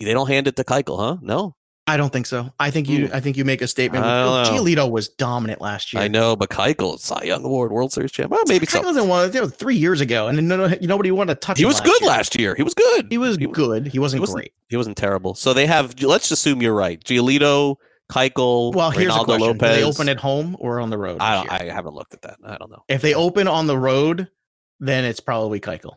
[0.06, 1.16] they don't hand it to Keuchel, huh?
[1.22, 2.52] No, I don't think so.
[2.58, 3.08] I think you.
[3.12, 4.04] I think you make a statement.
[4.04, 4.44] I.
[4.48, 6.02] Giolito was dominant last year.
[6.02, 8.30] I know, but Keuchel, Cy Young Award, World Series champ.
[8.30, 8.80] Well, maybe so.
[8.80, 9.30] Keuchel wasn't one.
[9.30, 11.58] That was three years ago, and no, no, nobody wanted to touch.
[11.58, 11.62] Him.
[11.62, 12.10] He was good year.
[12.10, 12.54] last year.
[12.54, 13.06] He was good.
[13.10, 13.88] He was He- good.
[13.88, 14.52] He wasn't, he wasn't- great.
[14.68, 15.34] He wasn't terrible.
[15.34, 16.00] So they have.
[16.02, 17.02] Let's assume you're right.
[17.02, 17.76] Giolito,
[18.12, 19.76] Keuchel, Well, here's Reynaldo a question: Lopez.
[19.76, 21.18] Do they open at home or on the road?
[21.20, 21.50] I don't.
[21.50, 22.36] I haven't looked at that.
[22.44, 22.84] I don't know.
[22.88, 24.28] if they open on the road,
[24.78, 25.94] then it's probably Keuchel.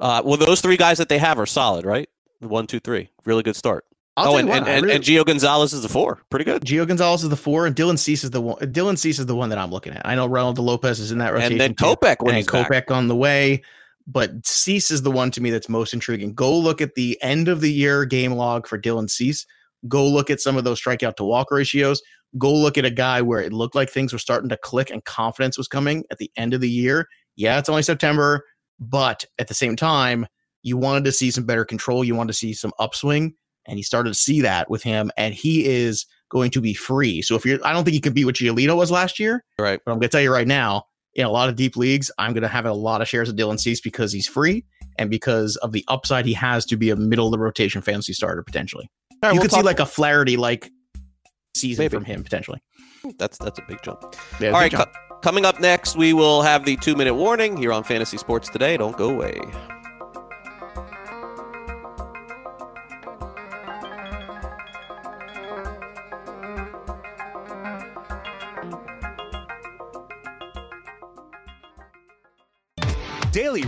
[0.00, 2.08] Uh, well, those three guys that they have are solid, right?
[2.42, 3.10] One, two, three.
[3.24, 3.84] Really good start.
[4.16, 6.20] I'll oh, and and, and, really- and Gio Gonzalez is the four.
[6.28, 6.62] Pretty good.
[6.64, 8.58] Gio Gonzalez is the four, and Dylan Cease is the one.
[8.58, 10.02] Dylan Cease is the one that I'm looking at.
[10.04, 11.52] I know Ronaldo Lopez is in that rotation.
[11.52, 11.84] And then too.
[11.84, 12.68] Kopech when and he's back.
[12.68, 13.62] Kopech on the way.
[14.06, 16.34] But Cease is the one to me that's most intriguing.
[16.34, 19.46] Go look at the end of the year game log for Dylan Cease.
[19.88, 22.02] Go look at some of those strikeout to walk ratios.
[22.36, 25.04] Go look at a guy where it looked like things were starting to click and
[25.04, 27.08] confidence was coming at the end of the year.
[27.36, 28.44] Yeah, it's only September,
[28.80, 30.26] but at the same time,
[30.62, 32.04] you wanted to see some better control.
[32.04, 33.34] You wanted to see some upswing,
[33.66, 35.10] and he started to see that with him.
[35.16, 37.20] And he is going to be free.
[37.22, 39.80] So if you're, I don't think he can be what Giolito was last year, Right.
[39.84, 40.84] but I'm going to tell you right now,
[41.14, 43.36] in a lot of deep leagues, I'm going to have a lot of shares of
[43.36, 44.64] Dylan Cease because he's free
[44.98, 48.14] and because of the upside he has to be a middle of the rotation fantasy
[48.14, 48.88] starter potentially.
[49.22, 50.70] All right, you we'll could see like a Flaherty like
[51.54, 51.94] season Maybe.
[51.96, 52.62] from him potentially.
[53.18, 54.16] That's that's a big jump.
[54.40, 54.70] Yeah, All right.
[54.70, 54.88] good job.
[55.10, 58.48] co- coming up next, we will have the two minute warning here on Fantasy Sports
[58.48, 58.76] Today.
[58.78, 59.38] Don't go away.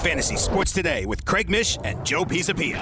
[0.00, 2.80] Fantasy Sports Today with Craig Mish and Joe Pisapia.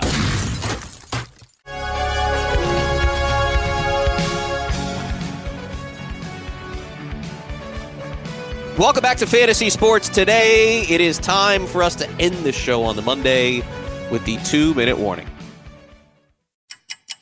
[8.78, 10.82] Welcome back to Fantasy Sports Today.
[10.82, 13.62] It is time for us to end the show on the Monday
[14.12, 15.26] with the two minute warning.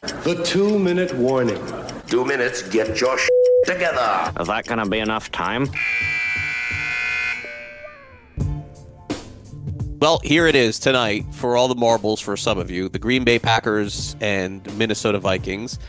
[0.03, 1.59] The two minute warning.
[2.07, 3.29] Two minutes, get your sh-
[3.65, 4.31] together.
[4.39, 5.69] Is that going to be enough time?
[10.07, 13.25] Well, here it is tonight for all the marbles for some of you the Green
[13.25, 15.81] Bay Packers and Minnesota Vikings.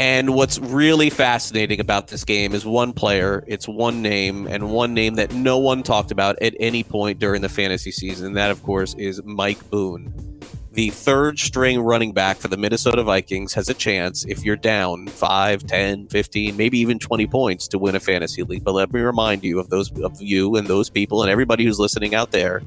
[0.00, 4.92] And what's really fascinating about this game is one player, it's one name, and one
[4.92, 8.26] name that no one talked about at any point during the fantasy season.
[8.26, 10.40] And that, of course, is Mike Boone.
[10.72, 15.06] The third string running back for the Minnesota Vikings has a chance, if you're down
[15.06, 18.64] 5, 10, 15, maybe even 20 points, to win a fantasy league.
[18.64, 21.78] But let me remind you of those of you and those people and everybody who's
[21.78, 22.62] listening out there.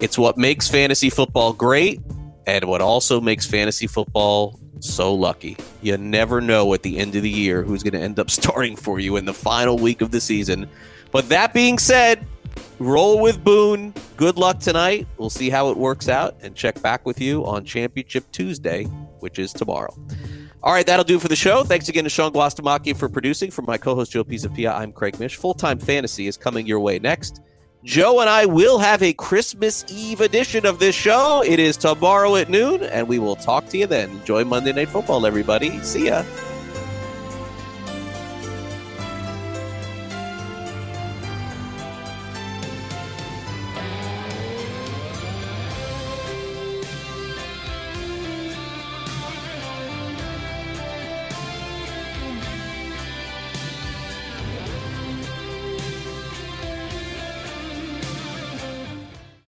[0.00, 2.00] It's what makes fantasy football great
[2.46, 5.56] and what also makes fantasy football so lucky.
[5.82, 8.76] You never know at the end of the year who's going to end up starting
[8.76, 10.68] for you in the final week of the season.
[11.12, 12.26] But that being said,
[12.78, 13.94] roll with Boone.
[14.16, 15.06] Good luck tonight.
[15.18, 18.84] We'll see how it works out and check back with you on Championship Tuesday,
[19.20, 19.94] which is tomorrow.
[20.62, 21.62] All right, that'll do for the show.
[21.62, 23.50] Thanks again to Sean Guastamacchi for producing.
[23.50, 25.36] For my co-host Joe Pisapia, I'm Craig Mish.
[25.36, 27.40] Full Time Fantasy is coming your way next.
[27.86, 31.44] Joe and I will have a Christmas Eve edition of this show.
[31.46, 34.10] It is tomorrow at noon, and we will talk to you then.
[34.10, 35.78] Enjoy Monday Night Football, everybody.
[35.82, 36.24] See ya.